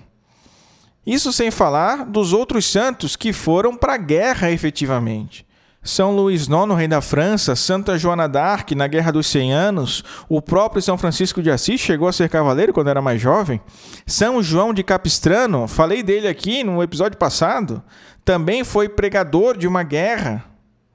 [1.05, 5.48] Isso sem falar dos outros santos que foram para a guerra efetivamente.
[5.83, 10.43] São Luís IX, rei da França, Santa Joana d'Arc na Guerra dos Cem Anos, o
[10.43, 13.61] próprio São Francisco de Assis chegou a ser cavaleiro quando era mais jovem,
[14.07, 17.83] São João de Capistrano, falei dele aqui no episódio passado,
[18.25, 20.45] também foi pregador de uma guerra,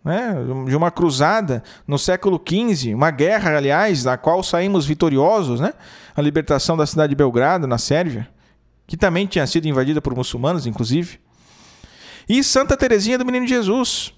[0.04, 0.36] né,
[0.68, 5.74] de uma cruzada no século XV, uma guerra, aliás, da qual saímos vitoriosos, né,
[6.16, 8.28] a libertação da cidade de Belgrado, na Sérvia,
[8.86, 11.20] que também tinha sido invadida por muçulmanos, inclusive.
[12.28, 14.14] E Santa Teresinha do Menino Jesus,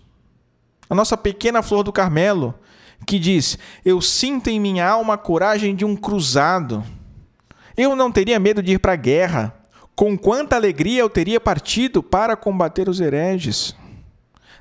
[0.90, 2.54] a nossa pequena flor do Carmelo,
[3.06, 6.84] que diz: Eu sinto em minha alma a coragem de um cruzado.
[7.78, 9.54] Eu não teria medo de ir para a guerra.
[9.96, 13.76] Com quanta alegria eu teria partido para combater os hereges.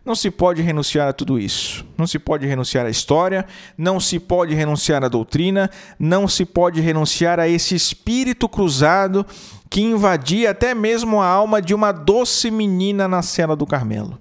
[0.05, 1.85] Não se pode renunciar a tudo isso.
[1.97, 3.47] Não se pode renunciar à história,
[3.77, 9.25] não se pode renunciar à doutrina, não se pode renunciar a esse espírito cruzado
[9.71, 14.21] que invadia até mesmo a alma de uma doce menina na cela do Carmelo.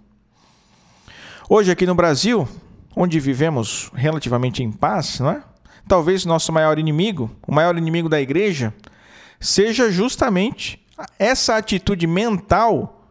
[1.55, 2.49] Hoje, aqui no Brasil,
[2.95, 5.43] onde vivemos relativamente em paz, não é?
[5.87, 8.73] talvez nosso maior inimigo, o maior inimigo da igreja,
[9.39, 10.83] seja justamente
[11.19, 13.07] essa atitude mental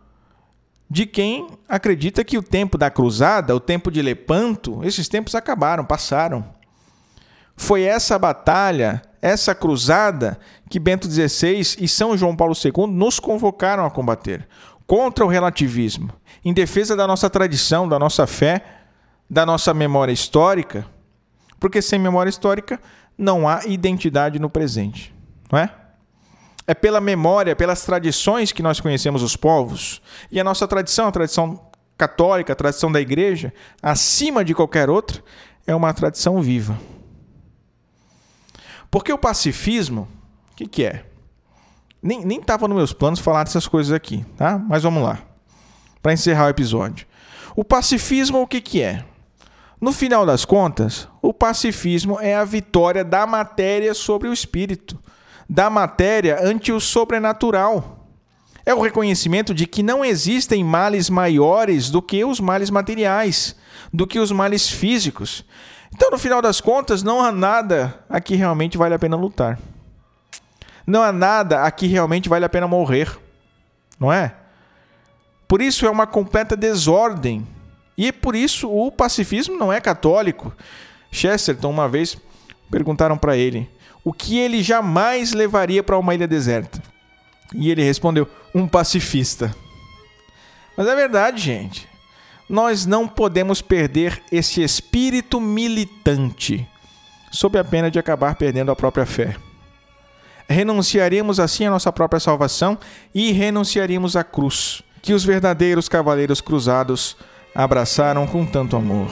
[0.91, 5.85] de quem acredita que o tempo da cruzada, o tempo de Lepanto, esses tempos acabaram,
[5.85, 6.45] passaram.
[7.57, 10.37] Foi essa batalha, essa cruzada
[10.69, 14.49] que Bento XVI e São João Paulo II nos convocaram a combater
[14.93, 16.13] contra o relativismo,
[16.45, 18.63] em defesa da nossa tradição, da nossa fé,
[19.29, 20.87] da nossa memória histórica,
[21.59, 22.79] porque sem memória histórica
[23.17, 25.15] não há identidade no presente,
[25.51, 25.75] não é?
[26.67, 30.03] É pela memória, pelas tradições que nós conhecemos os povos.
[30.31, 33.51] E a nossa tradição, a tradição católica, a tradição da igreja,
[33.83, 35.25] acima de qualquer outra,
[35.67, 36.79] é uma tradição viva.
[38.91, 40.07] Porque o pacifismo,
[40.53, 41.07] o que, que é?
[42.03, 44.59] Nem estava nos meus planos falar dessas coisas aqui, tá?
[44.69, 45.21] Mas vamos lá.
[46.03, 47.07] Para encerrar o episódio.
[47.55, 49.05] O pacifismo, o que, que é?
[49.81, 54.99] No final das contas, o pacifismo é a vitória da matéria sobre o espírito
[55.49, 58.09] da matéria ante o sobrenatural.
[58.65, 63.55] É o reconhecimento de que não existem males maiores do que os males materiais,
[63.93, 65.45] do que os males físicos.
[65.95, 69.59] Então, no final das contas, não há nada a que realmente vale a pena lutar.
[70.87, 73.19] Não há nada a que realmente vale a pena morrer.
[73.99, 74.35] Não é?
[75.47, 77.47] Por isso é uma completa desordem.
[77.97, 80.53] E por isso o pacifismo não é católico.
[81.11, 82.17] Chesterton, uma vez,
[82.71, 83.69] perguntaram para ele:
[84.03, 86.83] o que ele jamais levaria para uma ilha deserta?
[87.55, 89.55] E ele respondeu: um pacifista.
[90.77, 91.89] Mas é verdade, gente.
[92.49, 96.67] Nós não podemos perder esse espírito militante,
[97.31, 99.37] sob a pena de acabar perdendo a própria fé.
[100.53, 102.79] Renunciaríamos assim à nossa própria salvação
[103.15, 107.17] e renunciaríamos à cruz, que os verdadeiros cavaleiros cruzados
[107.55, 109.11] abraçaram com tanto amor.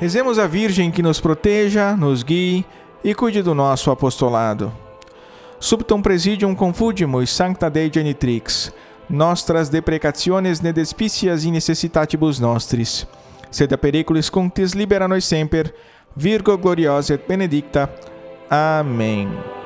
[0.00, 2.64] Rezemos a Virgem que nos proteja, nos guie
[3.02, 4.72] e cuide do nosso apostolado.
[5.58, 8.72] Subtum presidium confugimus sancta Dei genitrix,
[9.10, 13.08] nostras deprecationes ne despicias in necessitatibus nostris.
[13.50, 15.74] Sed a periculis contis libera nos semper,
[16.14, 17.90] Virgo gloriosa et benedicta.
[18.48, 19.57] Amém.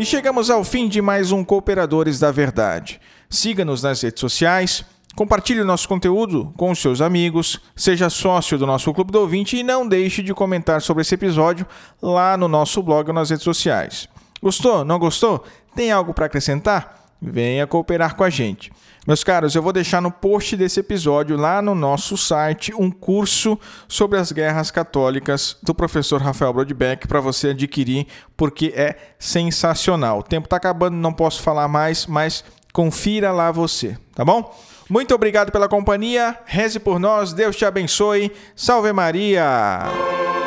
[0.00, 2.98] E chegamos ao fim de mais um Cooperadores da Verdade.
[3.28, 4.82] Siga-nos nas redes sociais,
[5.14, 9.58] compartilhe o nosso conteúdo com os seus amigos, seja sócio do nosso Clube do Ouvinte
[9.58, 11.66] e não deixe de comentar sobre esse episódio
[12.00, 14.08] lá no nosso blog ou nas redes sociais.
[14.42, 14.86] Gostou?
[14.86, 15.44] Não gostou?
[15.76, 16.99] Tem algo para acrescentar?
[17.20, 18.72] Venha cooperar com a gente.
[19.06, 23.58] Meus caros, eu vou deixar no post desse episódio, lá no nosso site, um curso
[23.88, 28.06] sobre as guerras católicas do professor Rafael Brodbeck para você adquirir,
[28.36, 30.20] porque é sensacional.
[30.20, 34.54] O tempo está acabando, não posso falar mais, mas confira lá você, tá bom?
[34.88, 40.39] Muito obrigado pela companhia, reze por nós, Deus te abençoe, salve Maria!